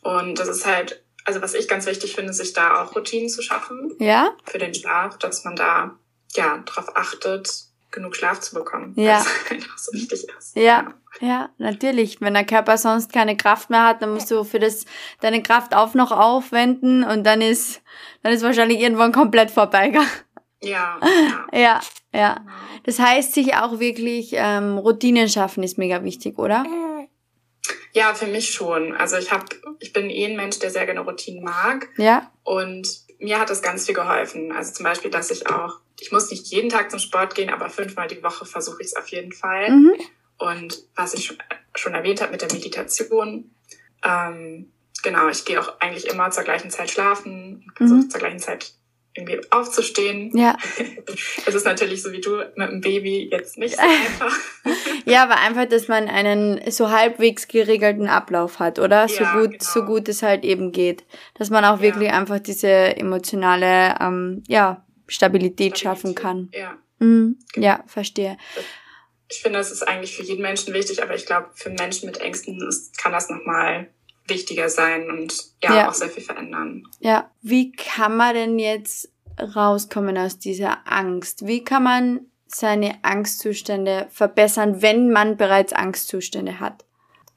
Und 0.00 0.38
das 0.38 0.48
ist 0.48 0.64
halt, 0.64 1.04
also 1.26 1.42
was 1.42 1.52
ich 1.52 1.68
ganz 1.68 1.84
wichtig 1.84 2.14
finde, 2.14 2.32
sich 2.32 2.54
da 2.54 2.82
auch 2.82 2.96
Routinen 2.96 3.28
zu 3.28 3.42
schaffen. 3.42 3.94
Ja. 3.98 4.34
Für 4.44 4.58
den 4.58 4.74
Schlaf, 4.74 5.18
dass 5.18 5.44
man 5.44 5.56
da, 5.56 5.98
ja, 6.32 6.62
drauf 6.64 6.96
achtet, 6.96 7.69
genug 7.90 8.16
Schlaf 8.16 8.40
zu 8.40 8.54
bekommen. 8.54 8.94
Ja. 8.96 9.18
Was 9.18 9.26
einfach 9.50 9.78
so 9.78 9.92
wichtig 9.92 10.26
ist. 10.38 10.56
Ja. 10.56 10.94
Ja, 11.20 11.50
natürlich. 11.58 12.20
Wenn 12.20 12.34
der 12.34 12.44
Körper 12.44 12.78
sonst 12.78 13.12
keine 13.12 13.36
Kraft 13.36 13.68
mehr 13.68 13.84
hat, 13.84 14.00
dann 14.00 14.14
musst 14.14 14.30
du 14.30 14.44
für 14.44 14.60
das 14.60 14.84
deine 15.20 15.42
Kraft 15.42 15.74
auch 15.74 15.94
noch 15.94 16.12
aufwenden 16.12 17.02
und 17.02 17.24
dann 17.24 17.42
ist 17.42 17.82
dann 18.22 18.32
ist 18.32 18.42
wahrscheinlich 18.42 18.80
irgendwann 18.80 19.12
komplett 19.12 19.50
vorbei. 19.50 19.90
Ja. 19.92 20.04
Ja. 20.62 21.00
ja, 21.52 21.80
ja. 22.12 22.44
Das 22.84 22.98
heißt, 22.98 23.34
sich 23.34 23.54
auch 23.54 23.80
wirklich 23.80 24.30
ähm, 24.34 24.78
Routinen 24.78 25.28
schaffen 25.28 25.62
ist 25.62 25.78
mega 25.78 26.04
wichtig, 26.04 26.38
oder? 26.38 26.64
Ja, 27.92 28.14
für 28.14 28.26
mich 28.26 28.50
schon. 28.50 28.94
Also 28.94 29.16
ich 29.16 29.32
habe, 29.32 29.46
ich 29.80 29.92
bin 29.92 30.10
eh 30.10 30.26
ein 30.26 30.36
Mensch, 30.36 30.58
der 30.58 30.70
sehr 30.70 30.86
gerne 30.86 31.00
Routinen 31.00 31.42
mag. 31.42 31.88
Ja. 31.96 32.30
Und 32.44 32.88
mir 33.18 33.38
hat 33.38 33.50
das 33.50 33.62
ganz 33.62 33.86
viel 33.86 33.94
geholfen. 33.94 34.52
Also 34.52 34.72
zum 34.72 34.84
Beispiel, 34.84 35.10
dass 35.10 35.30
ich 35.30 35.48
auch 35.48 35.78
ich 36.00 36.12
muss 36.12 36.30
nicht 36.30 36.46
jeden 36.46 36.70
Tag 36.70 36.90
zum 36.90 36.98
Sport 36.98 37.34
gehen, 37.34 37.50
aber 37.50 37.68
fünfmal 37.68 38.08
die 38.08 38.22
Woche 38.22 38.46
versuche 38.46 38.80
ich 38.80 38.88
es 38.88 38.96
auf 38.96 39.08
jeden 39.08 39.32
Fall. 39.32 39.70
Mhm. 39.70 39.92
Und 40.38 40.78
was 40.94 41.14
ich 41.14 41.36
schon 41.74 41.94
erwähnt 41.94 42.20
habe 42.20 42.32
mit 42.32 42.40
der 42.40 42.52
Meditation, 42.52 43.50
ähm, 44.02 44.72
genau, 45.02 45.28
ich 45.28 45.44
gehe 45.44 45.60
auch 45.60 45.78
eigentlich 45.80 46.08
immer 46.08 46.30
zur 46.30 46.44
gleichen 46.44 46.70
Zeit 46.70 46.90
schlafen, 46.90 47.70
versuche 47.76 48.00
mhm. 48.00 48.10
zur 48.10 48.20
gleichen 48.20 48.38
Zeit 48.38 48.72
irgendwie 49.14 49.40
aufzustehen. 49.50 50.36
Ja. 50.36 50.56
Das 51.44 51.54
ist 51.54 51.64
natürlich 51.64 52.02
so 52.02 52.12
wie 52.12 52.20
du 52.20 52.36
mit 52.36 52.68
einem 52.68 52.80
Baby 52.80 53.28
jetzt 53.30 53.58
nicht 53.58 53.76
so 53.76 53.82
einfach. 53.82 54.36
ja, 55.04 55.24
aber 55.24 55.38
einfach, 55.38 55.66
dass 55.66 55.88
man 55.88 56.08
einen 56.08 56.70
so 56.70 56.90
halbwegs 56.90 57.48
geregelten 57.48 58.06
Ablauf 58.06 58.60
hat, 58.60 58.78
oder? 58.78 59.08
So 59.08 59.24
ja, 59.24 59.32
gut, 59.32 59.50
genau. 59.50 59.64
so 59.64 59.82
gut 59.84 60.08
es 60.08 60.22
halt 60.22 60.44
eben 60.44 60.70
geht. 60.70 61.04
Dass 61.34 61.50
man 61.50 61.64
auch 61.64 61.78
ja. 61.78 61.82
wirklich 61.82 62.10
einfach 62.10 62.38
diese 62.38 62.68
emotionale, 62.68 63.96
ähm, 64.00 64.44
ja, 64.46 64.84
Stabilität, 65.10 65.76
Stabilität 65.76 65.78
schaffen 65.78 66.14
kann. 66.14 66.48
Ja. 66.52 66.78
Mhm. 66.98 67.38
Genau. 67.52 67.66
Ja, 67.66 67.84
verstehe. 67.86 68.36
Ich 69.28 69.42
finde, 69.42 69.58
das 69.58 69.70
ist 69.70 69.86
eigentlich 69.86 70.16
für 70.16 70.22
jeden 70.22 70.42
Menschen 70.42 70.74
wichtig, 70.74 71.02
aber 71.02 71.14
ich 71.14 71.26
glaube, 71.26 71.50
für 71.54 71.70
Menschen 71.70 72.06
mit 72.06 72.18
Ängsten 72.18 72.60
ist, 72.66 72.98
kann 72.98 73.12
das 73.12 73.28
nochmal 73.28 73.88
wichtiger 74.26 74.68
sein 74.68 75.10
und 75.10 75.34
ja, 75.62 75.76
ja, 75.76 75.88
auch 75.88 75.94
sehr 75.94 76.08
viel 76.08 76.22
verändern. 76.22 76.84
Ja, 77.00 77.30
wie 77.42 77.72
kann 77.72 78.16
man 78.16 78.34
denn 78.34 78.58
jetzt 78.58 79.12
rauskommen 79.38 80.16
aus 80.18 80.38
dieser 80.38 80.86
Angst? 80.86 81.46
Wie 81.46 81.64
kann 81.64 81.82
man 81.82 82.20
seine 82.46 82.98
Angstzustände 83.02 84.08
verbessern, 84.10 84.82
wenn 84.82 85.10
man 85.10 85.36
bereits 85.36 85.72
Angstzustände 85.72 86.60
hat? 86.60 86.84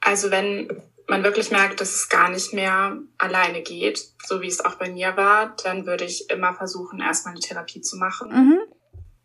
Also 0.02 0.32
wenn 0.32 0.70
man 1.08 1.24
wirklich 1.24 1.52
merkt, 1.52 1.82
dass 1.82 1.96
es 1.96 2.10
gar 2.10 2.30
nicht 2.30 2.54
mehr 2.54 2.98
alleine 3.18 3.62
geht, 3.62 4.10
so 4.26 4.42
wie 4.42 4.48
es 4.48 4.64
auch 4.64 4.76
bei 4.76 4.90
mir 4.90 5.18
war, 5.18 5.56
dann 5.64 5.86
würde 5.86 6.06
ich 6.06 6.30
immer 6.30 6.54
versuchen, 6.54 7.02
erstmal 7.02 7.34
eine 7.34 7.42
Therapie 7.42 7.82
zu 7.82 7.98
machen. 7.98 8.30
Mhm. 8.30 8.60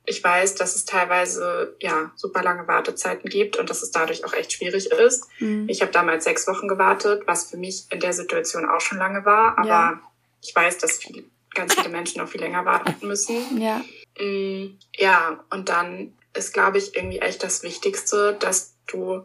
Ich 0.05 0.25
weiß, 0.25 0.55
dass 0.55 0.75
es 0.75 0.87
teilweise 0.87 1.77
ja 1.81 2.11
super 2.17 2.43
lange 2.43 2.67
Wartezeiten 2.67 3.29
gibt 3.29 3.59
und 3.59 3.69
dass 3.69 3.83
es 3.83 3.91
dadurch 3.91 4.25
auch 4.25 4.33
echt 4.33 4.53
schwierig 4.53 4.91
ist. 4.91 5.27
Mhm. 5.39 5.69
Ich 5.69 5.83
habe 5.83 5.93
damals 5.93 6.25
sechs 6.25 6.47
Wochen 6.49 6.67
gewartet, 6.67 7.25
was 7.27 7.51
für 7.51 7.59
mich 7.59 7.87
in 7.91 8.01
der 8.01 8.15
Situation 8.15 8.69
auch 8.69 8.81
schon 8.81 8.99
lange 8.99 9.25
war, 9.25 9.59
aber 9.59 9.69
ja. 9.69 10.01
ich 10.43 10.55
weiß, 10.57 10.79
dass 10.79 10.99
viele, 10.99 11.25
ganz 11.55 11.75
viele 11.75 11.91
Menschen 11.91 12.23
noch 12.23 12.29
viel 12.29 12.41
länger 12.41 12.65
warten 12.65 13.07
müssen. 13.07 13.61
Ja. 13.61 13.85
Mm, 14.19 14.79
ja, 14.97 15.45
und 15.51 15.69
dann 15.69 16.15
ist, 16.35 16.55
glaube 16.55 16.79
ich, 16.79 16.97
irgendwie 16.97 17.19
echt 17.19 17.43
das 17.43 17.63
Wichtigste, 17.63 18.35
dass 18.39 18.75
du 18.87 19.25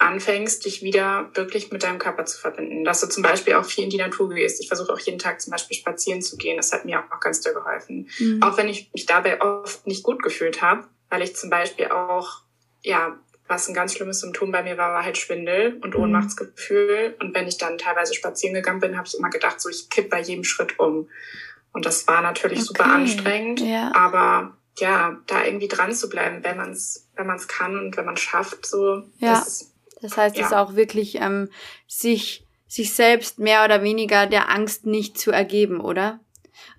anfängst, 0.00 0.64
dich 0.64 0.82
wieder 0.82 1.30
wirklich 1.34 1.70
mit 1.72 1.82
deinem 1.82 1.98
Körper 1.98 2.24
zu 2.24 2.38
verbinden. 2.38 2.84
Dass 2.84 3.00
du 3.00 3.08
zum 3.08 3.22
Beispiel 3.22 3.54
auch 3.54 3.64
viel 3.64 3.84
in 3.84 3.90
die 3.90 3.96
Natur 3.96 4.28
gehst. 4.30 4.60
Ich 4.60 4.68
versuche 4.68 4.92
auch 4.92 4.98
jeden 4.98 5.18
Tag 5.18 5.40
zum 5.40 5.50
Beispiel 5.50 5.76
spazieren 5.76 6.22
zu 6.22 6.36
gehen. 6.36 6.56
Das 6.56 6.72
hat 6.72 6.84
mir 6.84 7.00
auch 7.00 7.20
ganz 7.20 7.40
doll 7.40 7.54
geholfen. 7.54 8.08
Mhm. 8.18 8.42
Auch 8.42 8.56
wenn 8.56 8.68
ich 8.68 8.90
mich 8.92 9.06
dabei 9.06 9.40
oft 9.40 9.86
nicht 9.86 10.02
gut 10.02 10.22
gefühlt 10.22 10.62
habe, 10.62 10.84
weil 11.10 11.22
ich 11.22 11.36
zum 11.36 11.50
Beispiel 11.50 11.86
auch, 11.88 12.42
ja, 12.82 13.18
was 13.46 13.66
ein 13.66 13.74
ganz 13.74 13.94
schlimmes 13.94 14.20
Symptom 14.20 14.52
bei 14.52 14.62
mir 14.62 14.76
war, 14.76 14.92
war 14.92 15.04
halt 15.04 15.16
Schwindel 15.16 15.78
und 15.82 15.94
mhm. 15.94 16.02
Ohnmachtsgefühl. 16.02 17.16
Und 17.20 17.34
wenn 17.34 17.48
ich 17.48 17.58
dann 17.58 17.78
teilweise 17.78 18.14
spazieren 18.14 18.54
gegangen 18.54 18.80
bin, 18.80 18.96
habe 18.96 19.06
ich 19.06 19.18
immer 19.18 19.30
gedacht, 19.30 19.60
so 19.60 19.68
ich 19.68 19.88
kipp 19.90 20.10
bei 20.10 20.20
jedem 20.20 20.44
Schritt 20.44 20.78
um. 20.78 21.08
Und 21.72 21.86
das 21.86 22.06
war 22.06 22.22
natürlich 22.22 22.60
okay. 22.60 22.68
super 22.68 22.86
anstrengend. 22.86 23.60
Ja. 23.60 23.92
Aber 23.94 24.56
ja, 24.78 25.18
da 25.26 25.44
irgendwie 25.44 25.68
dran 25.68 25.92
zu 25.92 26.08
bleiben, 26.08 26.44
wenn 26.44 26.56
man 26.56 26.70
es 26.70 27.08
wenn 27.18 27.26
man's 27.26 27.48
kann 27.48 27.78
und 27.78 27.96
wenn 27.96 28.06
man 28.06 28.14
es 28.14 28.20
schafft, 28.20 28.64
so. 28.64 29.02
Ja. 29.18 29.34
Das, 29.34 29.72
das 30.00 30.16
heißt, 30.16 30.36
ja. 30.36 30.46
es 30.46 30.52
auch 30.52 30.74
wirklich 30.74 31.16
ähm, 31.16 31.48
sich 31.86 32.44
sich 32.68 32.92
selbst 32.92 33.38
mehr 33.38 33.64
oder 33.64 33.82
weniger 33.82 34.26
der 34.26 34.50
Angst 34.50 34.84
nicht 34.84 35.18
zu 35.18 35.30
ergeben, 35.30 35.80
oder? 35.80 36.20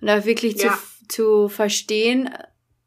Und 0.00 0.08
auch 0.08 0.24
wirklich 0.24 0.54
ja. 0.54 0.72
zu, 0.72 1.08
zu 1.08 1.48
verstehen, 1.48 2.30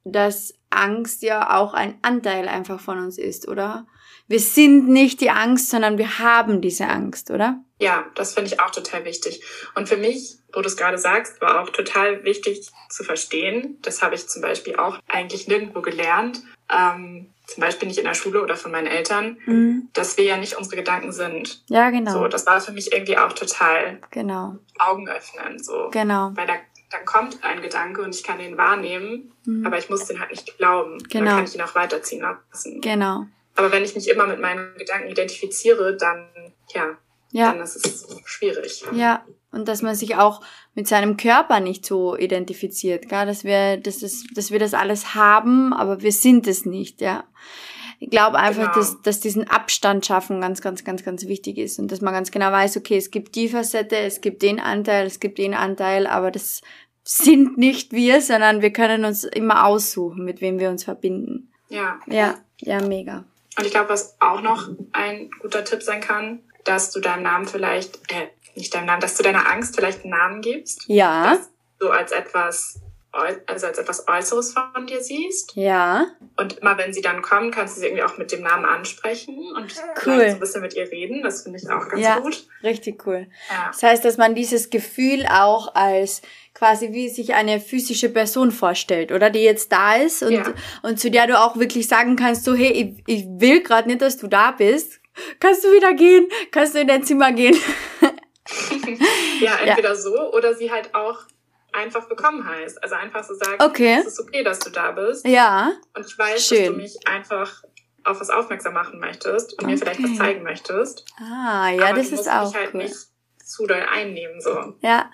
dass 0.05 0.53
Angst 0.69 1.21
ja 1.21 1.59
auch 1.59 1.73
ein 1.73 1.97
Anteil 2.01 2.47
einfach 2.47 2.79
von 2.79 2.97
uns 2.97 3.17
ist, 3.17 3.47
oder? 3.47 3.85
Wir 4.27 4.39
sind 4.39 4.87
nicht 4.87 5.19
die 5.19 5.29
Angst, 5.29 5.69
sondern 5.69 5.97
wir 5.97 6.19
haben 6.19 6.61
diese 6.61 6.87
Angst, 6.87 7.29
oder? 7.29 7.61
Ja, 7.79 8.05
das 8.15 8.33
finde 8.33 8.53
ich 8.53 8.61
auch 8.61 8.71
total 8.71 9.03
wichtig. 9.03 9.43
Und 9.75 9.89
für 9.89 9.97
mich, 9.97 10.37
wo 10.53 10.61
du 10.61 10.67
es 10.67 10.77
gerade 10.77 10.97
sagst, 10.97 11.41
war 11.41 11.61
auch 11.61 11.69
total 11.69 12.23
wichtig 12.23 12.69
zu 12.89 13.03
verstehen. 13.03 13.79
Das 13.81 14.01
habe 14.01 14.15
ich 14.15 14.29
zum 14.29 14.41
Beispiel 14.41 14.77
auch 14.77 14.97
eigentlich 15.09 15.47
nirgendwo 15.47 15.81
gelernt. 15.81 16.41
Ähm, 16.71 17.32
zum 17.45 17.61
Beispiel 17.61 17.87
nicht 17.87 17.97
in 17.97 18.05
der 18.05 18.13
Schule 18.13 18.41
oder 18.41 18.55
von 18.55 18.71
meinen 18.71 18.87
Eltern, 18.87 19.37
mhm. 19.45 19.89
dass 19.93 20.17
wir 20.17 20.23
ja 20.23 20.37
nicht 20.37 20.57
unsere 20.57 20.77
Gedanken 20.77 21.11
sind. 21.11 21.63
Ja, 21.69 21.89
genau. 21.89 22.11
So, 22.11 22.27
das 22.27 22.45
war 22.45 22.61
für 22.61 22.71
mich 22.71 22.93
irgendwie 22.93 23.17
auch 23.17 23.33
total 23.33 23.99
genau. 24.11 24.57
Augen 24.79 25.09
öffnen. 25.09 25.61
So. 25.61 25.89
Genau. 25.91 26.31
Weil 26.35 26.47
da, 26.47 26.53
dann 26.91 27.05
kommt 27.05 27.43
ein 27.43 27.61
Gedanke 27.61 28.01
und 28.01 28.15
ich 28.15 28.23
kann 28.23 28.39
den 28.39 28.57
wahrnehmen, 28.57 29.33
mhm. 29.45 29.65
aber 29.65 29.77
ich 29.77 29.89
muss 29.89 30.05
den 30.05 30.19
halt 30.19 30.31
nicht 30.31 30.57
glauben. 30.57 30.99
Genau. 31.09 31.25
Dann 31.25 31.35
kann 31.35 31.45
ich 31.45 31.55
ihn 31.55 31.61
auch 31.61 31.75
weiterziehen 31.75 32.21
lassen. 32.21 32.81
Genau. 32.81 33.25
Aber 33.55 33.71
wenn 33.71 33.83
ich 33.83 33.93
mich 33.93 34.09
immer 34.09 34.25
mit 34.25 34.39
meinen 34.39 34.75
Gedanken 34.77 35.09
identifiziere, 35.09 35.95
dann, 35.95 36.27
ja, 36.73 36.97
ja. 37.31 37.51
dann 37.51 37.61
ist 37.61 37.75
es 37.75 38.07
schwierig. 38.25 38.83
Ja, 38.93 39.23
und 39.53 39.67
dass 39.67 39.81
man 39.81 39.95
sich 39.95 40.15
auch 40.15 40.41
mit 40.73 40.87
seinem 40.87 41.15
Körper 41.15 41.59
nicht 41.59 41.85
so 41.85 42.17
identifiziert, 42.17 43.07
gell? 43.07 43.25
dass 43.25 43.43
wir, 43.43 43.77
dass, 43.77 43.99
das, 43.99 44.23
dass 44.33 44.51
wir 44.51 44.59
das 44.59 44.73
alles 44.73 45.15
haben, 45.15 45.73
aber 45.73 46.01
wir 46.01 46.11
sind 46.11 46.47
es 46.47 46.65
nicht, 46.65 47.01
ja. 47.01 47.23
Ich 47.99 48.09
glaube 48.09 48.37
einfach, 48.37 48.73
genau. 48.73 48.75
dass, 48.75 49.01
dass 49.01 49.19
diesen 49.21 49.47
Abstand 49.47 50.05
schaffen 50.05 50.41
ganz, 50.41 50.61
ganz, 50.61 50.83
ganz, 50.83 51.05
ganz 51.05 51.25
wichtig 51.25 51.57
ist 51.57 51.79
und 51.79 51.89
dass 51.89 52.01
man 52.01 52.13
ganz 52.13 52.31
genau 52.31 52.51
weiß, 52.51 52.75
okay, 52.75 52.97
es 52.97 53.11
gibt 53.11 53.35
die 53.35 53.47
Facette, 53.47 53.95
es 53.95 54.19
gibt 54.19 54.41
den 54.41 54.59
Anteil, 54.59 55.05
es 55.05 55.21
gibt 55.21 55.37
den 55.37 55.53
Anteil, 55.53 56.05
aber 56.05 56.29
das 56.29 56.61
sind 57.03 57.57
nicht 57.57 57.93
wir, 57.93 58.21
sondern 58.21 58.61
wir 58.61 58.73
können 58.73 59.05
uns 59.05 59.23
immer 59.23 59.65
aussuchen, 59.65 60.25
mit 60.25 60.41
wem 60.41 60.59
wir 60.59 60.69
uns 60.69 60.83
verbinden. 60.83 61.51
Ja. 61.69 61.99
Ja, 62.07 62.35
ja, 62.59 62.81
mega. 62.81 63.25
Und 63.57 63.65
ich 63.65 63.71
glaube, 63.71 63.89
was 63.89 64.17
auch 64.19 64.41
noch 64.41 64.69
ein 64.91 65.29
guter 65.41 65.63
Tipp 65.63 65.83
sein 65.83 66.01
kann, 66.01 66.39
dass 66.63 66.91
du 66.91 66.99
deinem 66.99 67.23
Namen 67.23 67.45
vielleicht, 67.45 67.97
äh, 68.11 68.27
nicht 68.55 68.73
deinem 68.73 68.85
Namen, 68.85 69.01
dass 69.01 69.15
du 69.15 69.23
deiner 69.23 69.49
Angst 69.49 69.75
vielleicht 69.75 70.03
einen 70.03 70.11
Namen 70.11 70.41
gibst. 70.41 70.83
Ja. 70.87 71.35
Dass 71.35 71.49
du 71.79 71.89
als 71.89 72.11
etwas, 72.11 72.79
also 73.11 73.67
als 73.67 73.77
etwas 73.77 74.07
Äußeres 74.07 74.53
von 74.53 74.87
dir 74.87 75.01
siehst. 75.01 75.55
Ja. 75.55 76.07
Und 76.37 76.59
immer 76.59 76.77
wenn 76.77 76.93
sie 76.93 77.01
dann 77.01 77.21
kommen, 77.21 77.51
kannst 77.51 77.75
du 77.75 77.81
sie 77.81 77.87
irgendwie 77.87 78.03
auch 78.03 78.17
mit 78.17 78.31
dem 78.31 78.41
Namen 78.41 78.65
ansprechen 78.65 79.37
und 79.55 79.73
cool. 80.05 80.29
so 80.29 80.35
ein 80.35 80.39
bisschen 80.39 80.61
mit 80.61 80.75
ihr 80.75 80.89
reden. 80.91 81.23
Das 81.23 81.43
finde 81.43 81.59
ich 81.59 81.69
auch 81.69 81.87
ganz 81.87 82.01
ja, 82.01 82.19
gut. 82.19 82.47
Richtig 82.63 83.05
cool. 83.05 83.27
Ja. 83.49 83.67
Das 83.67 83.83
heißt, 83.83 84.05
dass 84.05 84.17
man 84.17 84.35
dieses 84.35 84.69
Gefühl 84.69 85.25
auch 85.27 85.75
als 85.75 86.21
quasi 86.53 86.93
wie 86.93 87.09
sich 87.09 87.33
eine 87.33 87.59
physische 87.59 88.09
Person 88.09 88.51
vorstellt, 88.51 89.11
oder 89.11 89.29
die 89.29 89.39
jetzt 89.39 89.71
da 89.71 89.95
ist 89.95 90.23
und, 90.23 90.31
ja. 90.31 90.53
und 90.83 90.99
zu 90.99 91.09
der 91.09 91.27
du 91.27 91.39
auch 91.39 91.57
wirklich 91.57 91.87
sagen 91.87 92.15
kannst, 92.15 92.45
so 92.45 92.53
hey, 92.53 92.71
ich, 93.07 93.21
ich 93.21 93.25
will 93.27 93.61
gerade 93.61 93.87
nicht, 93.87 94.01
dass 94.01 94.17
du 94.17 94.27
da 94.27 94.51
bist. 94.51 94.99
Kannst 95.39 95.63
du 95.63 95.71
wieder 95.71 95.93
gehen? 95.93 96.27
Kannst 96.51 96.73
du 96.73 96.79
in 96.79 96.87
dein 96.87 97.03
Zimmer 97.03 97.31
gehen? 97.31 97.55
ja, 99.41 99.57
entweder 99.57 99.89
ja. 99.89 99.95
so 99.95 100.33
oder 100.33 100.53
sie 100.55 100.71
halt 100.71 100.93
auch 100.93 101.19
einfach 101.73 102.09
willkommen 102.09 102.47
heißt. 102.47 102.81
Also 102.81 102.95
einfach 102.95 103.23
so 103.23 103.33
sagen, 103.33 103.61
okay. 103.61 103.97
es 103.99 104.07
ist 104.07 104.19
okay, 104.19 104.43
dass 104.43 104.59
du 104.59 104.69
da 104.69 104.91
bist. 104.91 105.27
Ja. 105.27 105.73
Und 105.95 106.05
ich 106.05 106.17
weiß, 106.17 106.47
Schön. 106.47 106.57
dass 106.57 106.67
du 106.67 106.73
mich 106.73 107.07
einfach 107.07 107.63
auf 108.03 108.19
was 108.19 108.29
aufmerksam 108.29 108.73
machen 108.73 108.99
möchtest 108.99 109.53
und 109.53 109.63
okay. 109.63 109.71
mir 109.71 109.77
vielleicht 109.77 110.03
was 110.03 110.17
zeigen 110.17 110.43
möchtest. 110.43 111.05
Ah, 111.17 111.69
ja, 111.69 111.87
Aber 111.87 111.97
das 111.97 112.11
ist 112.11 112.29
auch 112.29 112.47
mich 112.47 112.55
halt 112.55 112.73
cool. 112.73 112.83
nicht 112.83 112.95
zu 113.43 113.65
doll 113.65 113.85
einnehmen, 113.91 114.41
so. 114.41 114.75
Ja. 114.81 115.09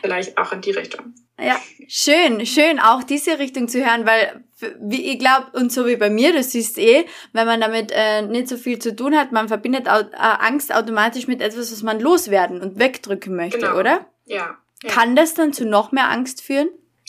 Vielleicht 0.00 0.38
auch 0.38 0.52
in 0.52 0.60
die 0.60 0.70
Richtung. 0.70 1.14
Ja, 1.38 1.60
schön, 1.88 2.44
schön 2.44 2.78
auch 2.78 3.02
diese 3.02 3.38
Richtung 3.38 3.68
zu 3.68 3.84
hören, 3.84 4.06
weil 4.06 4.44
wie 4.80 5.12
ich 5.12 5.18
glaube 5.18 5.46
und 5.52 5.72
so 5.72 5.86
wie 5.86 5.96
bei 5.96 6.10
mir, 6.10 6.32
du 6.32 6.42
siehst 6.42 6.78
eh, 6.78 7.06
wenn 7.32 7.46
man 7.46 7.60
damit 7.60 7.92
äh, 7.94 8.22
nicht 8.22 8.48
so 8.48 8.56
viel 8.56 8.78
zu 8.78 8.94
tun 8.94 9.16
hat, 9.16 9.32
man 9.32 9.48
verbindet 9.48 9.88
au 9.88 10.00
äh, 10.00 10.16
Angst 10.16 10.74
automatisch 10.74 11.26
mit 11.26 11.40
etwas, 11.40 11.72
was 11.72 11.82
man 11.82 12.00
loswerden 12.00 12.60
und 12.60 12.78
wegdrücken 12.78 13.36
möchte, 13.36 13.58
genau. 13.58 13.78
oder? 13.78 14.06
Ja, 14.24 14.58
ja. 14.82 14.90
Kann 14.90 15.16
das 15.16 15.34
dann 15.34 15.52
zu 15.52 15.64
noch 15.64 15.92
mehr 15.92 16.08
Angst 16.08 16.42
führen? 16.42 16.68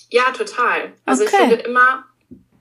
Ja, 0.10 0.32
total. 0.32 0.94
Also 1.06 1.24
okay. 1.24 1.34
ich 1.34 1.40
finde 1.40 1.56
immer, 1.64 2.06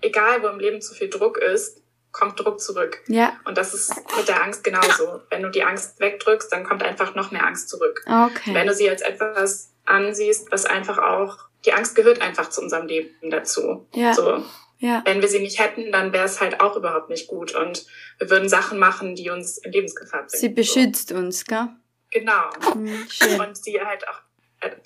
egal 0.00 0.42
wo 0.42 0.48
im 0.48 0.60
Leben 0.60 0.80
zu 0.80 0.94
viel 0.94 1.10
Druck 1.10 1.38
ist, 1.38 1.82
kommt 2.12 2.38
Druck 2.38 2.60
zurück. 2.60 3.02
Ja. 3.06 3.34
Und 3.44 3.56
das 3.56 3.74
ist 3.74 3.94
mit 4.16 4.28
der 4.28 4.42
Angst 4.42 4.64
genauso. 4.64 5.20
Wenn 5.30 5.42
du 5.42 5.50
die 5.50 5.62
Angst 5.62 6.00
wegdrückst, 6.00 6.52
dann 6.52 6.64
kommt 6.64 6.82
einfach 6.82 7.14
noch 7.14 7.30
mehr 7.30 7.46
Angst 7.46 7.68
zurück. 7.68 8.04
Okay. 8.06 8.54
Wenn 8.54 8.66
du 8.66 8.74
sie 8.74 8.90
als 8.90 9.02
etwas 9.02 9.72
ansiehst, 9.84 10.50
was 10.50 10.66
einfach 10.66 10.98
auch, 10.98 11.38
die 11.64 11.72
Angst 11.72 11.94
gehört 11.94 12.20
einfach 12.22 12.50
zu 12.50 12.62
unserem 12.62 12.86
Leben 12.86 13.30
dazu. 13.30 13.86
Ja. 13.94 14.14
So. 14.14 14.44
Ja. 14.80 15.02
Wenn 15.04 15.20
wir 15.20 15.28
sie 15.28 15.40
nicht 15.40 15.58
hätten, 15.58 15.92
dann 15.92 16.12
wäre 16.12 16.24
es 16.24 16.40
halt 16.40 16.60
auch 16.60 16.74
überhaupt 16.74 17.10
nicht 17.10 17.28
gut. 17.28 17.54
Und 17.54 17.86
wir 18.18 18.30
würden 18.30 18.48
Sachen 18.48 18.78
machen, 18.78 19.14
die 19.14 19.30
uns 19.30 19.58
in 19.58 19.72
Lebensgefahr 19.72 20.22
bringen. 20.22 20.40
Sie 20.40 20.48
beschützt 20.48 21.10
so. 21.10 21.16
uns, 21.16 21.44
gell? 21.44 21.68
Genau. 22.10 22.50
Mhm. 22.74 23.06
Und 23.40 23.56
sie 23.56 23.80
halt 23.80 24.08
auch 24.08 24.22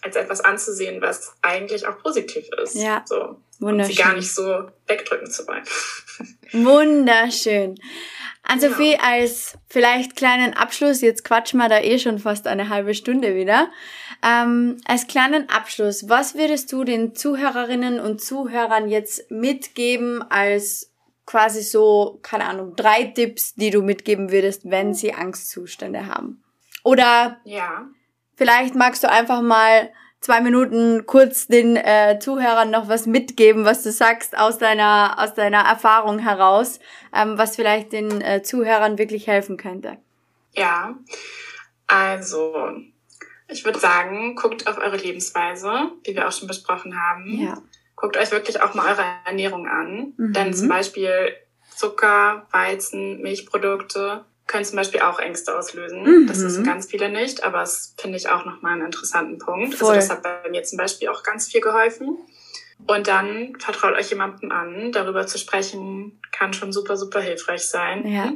als 0.02 0.16
etwas 0.16 0.40
anzusehen, 0.40 1.00
was 1.00 1.35
eigentlich 1.42 1.87
auch 1.87 1.98
positiv 1.98 2.48
ist. 2.62 2.74
Ja. 2.74 3.04
So. 3.07 3.40
Wunderschön. 3.60 3.90
Und 3.90 3.96
sie 3.96 4.02
gar 4.02 4.14
nicht 4.14 4.34
so 4.34 4.70
wegdrücken 4.86 5.30
zu 5.30 5.46
wollen. 5.46 5.64
Wunderschön. 6.52 7.76
An-Sophie, 8.46 8.92
ja. 8.92 8.98
als 9.00 9.56
vielleicht 9.68 10.16
kleinen 10.16 10.52
Abschluss, 10.52 11.00
jetzt 11.00 11.24
quatschen 11.24 11.58
wir 11.58 11.68
da 11.70 11.80
eh 11.80 11.98
schon 11.98 12.18
fast 12.18 12.46
eine 12.46 12.68
halbe 12.68 12.94
Stunde 12.94 13.34
wieder. 13.34 13.70
Ähm, 14.22 14.80
als 14.84 15.06
kleinen 15.06 15.48
Abschluss, 15.48 16.08
was 16.08 16.34
würdest 16.34 16.70
du 16.70 16.84
den 16.84 17.14
Zuhörerinnen 17.14 18.00
und 18.00 18.20
Zuhörern 18.20 18.88
jetzt 18.88 19.30
mitgeben 19.30 20.22
als 20.30 20.90
quasi 21.24 21.62
so, 21.62 22.18
keine 22.22 22.44
Ahnung, 22.44 22.76
drei 22.76 23.04
Tipps, 23.04 23.54
die 23.54 23.70
du 23.70 23.80
mitgeben 23.80 24.30
würdest, 24.30 24.70
wenn 24.70 24.92
sie 24.92 25.14
Angstzustände 25.14 26.06
haben? 26.06 26.42
Oder 26.82 27.38
ja. 27.44 27.86
vielleicht 28.36 28.74
magst 28.74 29.02
du 29.04 29.10
einfach 29.10 29.40
mal 29.40 29.90
zwei 30.24 30.40
Minuten 30.40 31.04
kurz 31.04 31.48
den 31.48 31.76
äh, 31.76 32.18
Zuhörern 32.18 32.70
noch 32.70 32.88
was 32.88 33.04
mitgeben, 33.04 33.66
was 33.66 33.82
du 33.82 33.92
sagst 33.92 34.37
aus 34.38 34.56
deiner 34.56 35.16
aus 35.18 35.34
deiner 35.34 35.60
Erfahrung 35.60 36.18
heraus, 36.18 36.80
ähm, 37.14 37.37
was 37.37 37.56
vielleicht 37.56 37.92
den 37.92 38.22
äh, 38.22 38.42
Zuhörern 38.42 38.96
wirklich 38.96 39.26
helfen 39.26 39.58
könnte. 39.58 39.98
Ja, 40.54 40.94
also 41.87 42.70
ich 43.48 43.66
würde 43.66 43.78
sagen, 43.78 44.34
guckt 44.34 44.66
auf 44.66 44.78
eure 44.78 44.96
Lebensweise, 44.96 45.90
wie 46.04 46.14
wir 46.14 46.26
auch 46.26 46.32
schon 46.32 46.48
besprochen 46.48 46.98
haben. 46.98 47.38
Ja. 47.38 47.58
Guckt 47.94 48.16
euch 48.16 48.30
wirklich 48.32 48.62
auch 48.62 48.72
mal 48.72 48.92
eure 48.92 49.04
Ernährung 49.26 49.68
an, 49.68 50.14
mhm. 50.16 50.32
denn 50.32 50.54
zum 50.54 50.68
Beispiel 50.68 51.37
Zucker, 51.74 52.46
Weizen, 52.50 53.20
Milchprodukte 53.20 54.24
können 54.46 54.64
zum 54.64 54.76
Beispiel 54.76 55.00
auch 55.00 55.18
Ängste 55.18 55.57
auslösen. 55.57 56.02
Mhm. 56.02 56.26
Das 56.26 56.42
wissen 56.42 56.64
ganz 56.64 56.87
viele 56.87 57.09
nicht, 57.09 57.44
aber 57.44 57.62
es 57.62 57.94
finde 57.98 58.16
ich 58.16 58.28
auch 58.28 58.44
nochmal 58.44 58.74
einen 58.74 58.87
interessanten 58.87 59.38
Punkt. 59.38 59.72
Also 59.72 59.87
Voll. 59.87 59.94
Also 59.94 60.09
das 60.09 60.16
hat 60.16 60.22
bei 60.22 60.50
mir 60.50 60.62
zum 60.64 60.78
Beispiel 60.78 61.09
auch 61.09 61.22
ganz 61.22 61.48
viel 61.48 61.61
geholfen. 61.61 62.18
Und 62.87 63.09
dann 63.09 63.57
vertraut 63.59 63.94
euch 63.94 64.11
jemandem 64.11 64.50
an, 64.50 64.92
darüber 64.92 65.26
zu 65.26 65.38
sprechen, 65.38 66.20
kann 66.33 66.52
schon 66.52 66.72
super, 66.72 66.96
super 66.96 67.20
hilfreich 67.20 67.66
sein. 67.66 68.07
Ja. 68.07 68.33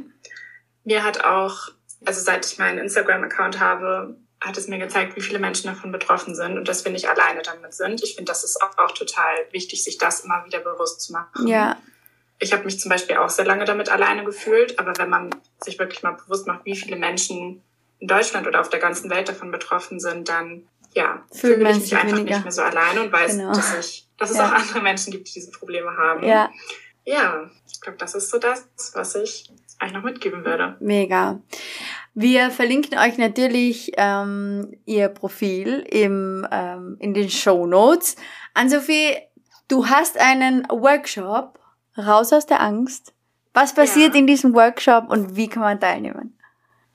Mir 0.83 1.03
hat 1.03 1.23
auch, 1.23 1.69
also 2.05 2.21
seit 2.21 2.45
ich 2.45 2.57
meinen 2.57 2.79
Instagram-Account 2.79 3.59
habe, 3.59 4.17
hat 4.41 4.57
es 4.57 4.67
mir 4.67 4.79
gezeigt, 4.79 5.15
wie 5.17 5.21
viele 5.21 5.37
Menschen 5.37 5.67
davon 5.67 5.91
betroffen 5.91 6.33
sind 6.33 6.57
und 6.57 6.67
dass 6.67 6.85
wir 6.85 6.91
nicht 6.91 7.09
alleine 7.09 7.41
damit 7.41 7.73
sind. 7.73 8.01
Ich 8.01 8.15
finde, 8.15 8.31
das 8.31 8.43
ist 8.43 8.61
auch, 8.63 8.77
auch 8.77 8.93
total 8.93 9.35
wichtig, 9.51 9.83
sich 9.83 9.97
das 9.97 10.21
immer 10.21 10.45
wieder 10.45 10.59
bewusst 10.59 11.01
zu 11.01 11.11
machen. 11.11 11.45
Ja, 11.45 11.77
ich 12.39 12.53
habe 12.53 12.63
mich 12.63 12.79
zum 12.79 12.89
Beispiel 12.89 13.17
auch 13.17 13.29
sehr 13.29 13.45
lange 13.45 13.65
damit 13.65 13.89
alleine 13.89 14.23
gefühlt, 14.23 14.79
aber 14.79 14.93
wenn 14.97 15.09
man 15.09 15.29
sich 15.59 15.77
wirklich 15.77 16.03
mal 16.03 16.11
bewusst 16.11 16.47
macht, 16.47 16.65
wie 16.65 16.75
viele 16.75 16.95
Menschen 16.95 17.61
in 17.99 18.07
Deutschland 18.07 18.47
oder 18.47 18.61
auf 18.61 18.69
der 18.69 18.79
ganzen 18.79 19.09
Welt 19.09 19.27
davon 19.27 19.51
betroffen 19.51 19.99
sind, 19.99 20.29
dann 20.29 20.63
ja, 20.95 21.23
fühle 21.31 21.69
ich 21.69 21.79
mich 21.79 21.95
einfach 21.95 22.17
weniger. 22.17 22.35
nicht 22.35 22.43
mehr 22.45 22.51
so 22.51 22.61
alleine 22.61 23.03
und 23.03 23.11
weiß, 23.11 23.37
genau. 23.37 23.51
dass, 23.51 23.77
ich, 23.77 24.07
dass 24.17 24.31
es 24.31 24.37
ja. 24.37 24.47
auch 24.47 24.53
andere 24.53 24.81
Menschen 24.81 25.11
gibt, 25.11 25.27
die 25.27 25.33
diese 25.33 25.51
Probleme 25.51 25.95
haben. 25.97 26.23
Ja, 26.23 26.49
ja 27.05 27.49
ich 27.69 27.81
glaube, 27.81 27.97
das 27.97 28.15
ist 28.15 28.29
so 28.29 28.39
das, 28.39 28.67
was 28.93 29.15
ich 29.15 29.51
eigentlich 29.77 29.93
noch 29.93 30.03
mitgeben 30.03 30.45
würde. 30.45 30.77
Mega. 30.79 31.41
Wir 32.13 32.51
verlinken 32.51 32.97
euch 32.97 33.17
natürlich 33.17 33.91
ähm, 33.97 34.75
ihr 34.85 35.09
Profil 35.09 35.85
im, 35.89 36.47
ähm, 36.51 36.97
in 36.99 37.13
den 37.13 37.29
Show 37.29 37.65
Notes. 37.65 38.15
An 38.53 38.69
Sophie, 38.69 39.15
du 39.67 39.87
hast 39.87 40.17
einen 40.17 40.65
Workshop 40.69 41.58
Raus 41.99 42.33
aus 42.33 42.45
der 42.45 42.61
Angst. 42.61 43.13
Was 43.53 43.73
passiert 43.73 44.13
ja. 44.13 44.19
in 44.19 44.27
diesem 44.27 44.53
Workshop 44.53 45.09
und 45.09 45.35
wie 45.35 45.47
kann 45.47 45.63
man 45.63 45.79
teilnehmen? 45.79 46.37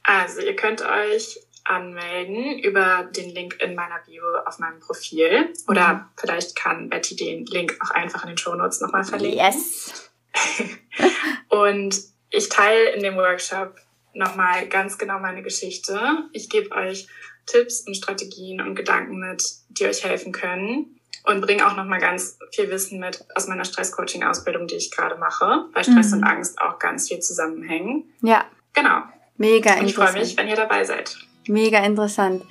Also, 0.03 0.41
ihr 0.41 0.57
könnt 0.57 0.83
euch 0.83 1.39
anmelden 1.65 2.59
über 2.59 3.09
den 3.17 3.31
Link 3.31 3.57
in 3.61 3.75
meiner 3.75 3.99
Bio 4.07 4.23
auf 4.47 4.59
meinem 4.59 4.81
Profil. 4.81 5.53
Oder 5.67 5.95
mhm. 5.95 6.05
vielleicht 6.17 6.57
kann 6.57 6.89
Betty 6.89 7.17
den 7.17 7.47
Link 7.47 7.77
auch 7.81 7.91
einfach 7.91 8.23
in 8.23 8.31
den 8.31 8.39
Show 8.39 8.55
Notes 8.55 8.81
nochmal 8.81 9.05
verlinken. 9.05 9.39
Yes. 9.39 10.11
und 11.49 11.97
ich 12.31 12.49
teile 12.49 12.91
in 12.91 13.03
dem 13.03 13.17
Workshop 13.17 13.77
nochmal 14.13 14.69
ganz 14.69 14.99
genau 14.99 15.19
meine 15.19 15.43
Geschichte. 15.43 15.99
Ich 16.33 16.51
gebe 16.51 16.75
euch 16.75 17.09
Tipps 17.47 17.81
und 17.87 17.97
Strategien 17.97 18.61
und 18.61 18.75
Gedanken 18.75 19.19
mit, 19.19 19.45
die 19.69 19.87
euch 19.87 20.05
helfen 20.05 20.33
können. 20.33 21.01
Und 21.25 21.41
bringe 21.41 21.67
auch 21.67 21.75
nochmal 21.75 22.01
ganz 22.01 22.39
viel 22.53 22.71
Wissen 22.71 23.01
mit 23.01 23.25
aus 23.35 23.47
meiner 23.47 23.65
Stresscoaching-Ausbildung, 23.65 24.67
die 24.67 24.77
ich 24.77 24.91
gerade 24.91 25.17
mache, 25.17 25.65
weil 25.73 25.83
Stress 25.83 26.11
mhm. 26.11 26.19
und 26.19 26.25
Angst 26.25 26.61
auch 26.61 26.79
ganz 26.79 27.09
viel 27.09 27.21
zusammenhängen. 27.21 28.05
Ja. 28.21 28.45
Genau. 28.75 29.03
Mega 29.37 29.71
interessant. 29.71 29.89
Ich 29.89 29.95
freue 29.95 30.13
mich, 30.13 30.37
wenn 30.37 30.49
ihr 30.49 30.57
dabei 30.57 30.85
seid. 30.85 31.17
Mega 31.49 31.79
interessant. 31.79 32.45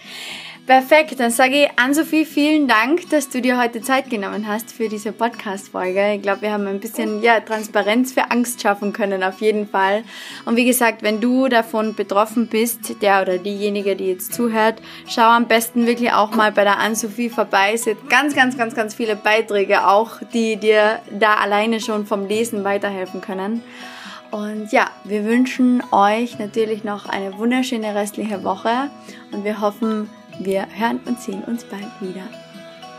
Perfekt, 0.66 1.20
dann 1.20 1.30
sage 1.30 1.64
ich 1.64 1.70
Ann-Sophie 1.76 2.24
vielen 2.24 2.70
Dank, 2.70 3.10
dass 3.10 3.28
du 3.28 3.42
dir 3.42 3.62
heute 3.62 3.82
Zeit 3.82 4.10
genommen 4.10 4.48
hast 4.48 4.72
für 4.72 4.88
diese 4.88 5.12
Podcast-Folge. 5.12 6.14
Ich 6.14 6.22
glaube, 6.22 6.44
wir 6.44 6.54
haben 6.54 6.68
ein 6.68 6.80
bisschen 6.80 7.22
ja, 7.22 7.42
Transparenz 7.42 8.14
für 8.14 8.32
Angst 8.32 8.62
schaffen 8.62 8.94
können, 8.94 9.24
auf 9.24 9.42
jeden 9.42 9.68
Fall. 9.68 10.06
Und 10.46 10.56
wie 10.56 10.64
gesagt, 10.64 11.04
wenn 11.04 11.20
du 11.20 11.50
davon 11.50 11.96
betroffen 11.96 12.48
bist, 12.48 13.02
der 13.02 13.24
oder 13.24 13.40
diejenige, 13.40 13.98
die 13.98 14.06
jetzt 14.06 14.34
zuhört, 14.34 14.82
schau 15.06 15.24
am 15.24 15.50
besten 15.50 15.86
wirklich 15.86 16.14
auch 16.14 16.34
mal 16.34 16.54
bei 16.54 16.64
der 16.64 16.80
Ann-Sophie 16.80 17.30
vorbei. 17.30 17.76
Sie 17.76 17.90
hat 17.90 18.10
ganz, 18.10 18.34
ganz, 18.34 18.58
ganz, 18.58 18.74
ganz 18.74 18.96
viele 18.96 19.18
Beiträge 19.18 19.86
auch, 19.86 20.22
die 20.34 20.56
dir 20.56 21.02
da 21.12 21.34
alleine 21.34 21.82
schon 21.82 22.06
vom 22.06 22.26
Lesen 22.26 22.64
weiterhelfen 22.64 23.20
können. 23.20 23.62
Und 24.32 24.72
ja, 24.72 24.90
wir 25.04 25.26
wünschen 25.26 25.84
euch 25.92 26.40
natürlich 26.40 26.86
noch 26.86 27.06
eine 27.06 27.38
wunderschöne 27.38 27.94
restliche 27.94 28.46
Woche 28.46 28.90
und 29.32 29.44
wir 29.44 29.62
hoffen, 29.62 30.10
wir 30.40 30.68
hören 30.76 31.00
und 31.06 31.20
sehen 31.20 31.44
uns 31.44 31.64
bald 31.66 31.90
wieder. 32.02 32.28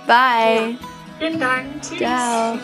Bye. 0.07 0.73
Ja. 0.73 0.89
Vielen 1.19 1.41
Dank. 1.41 1.83
Tschüss. 1.83 1.99
Ciao. 1.99 2.59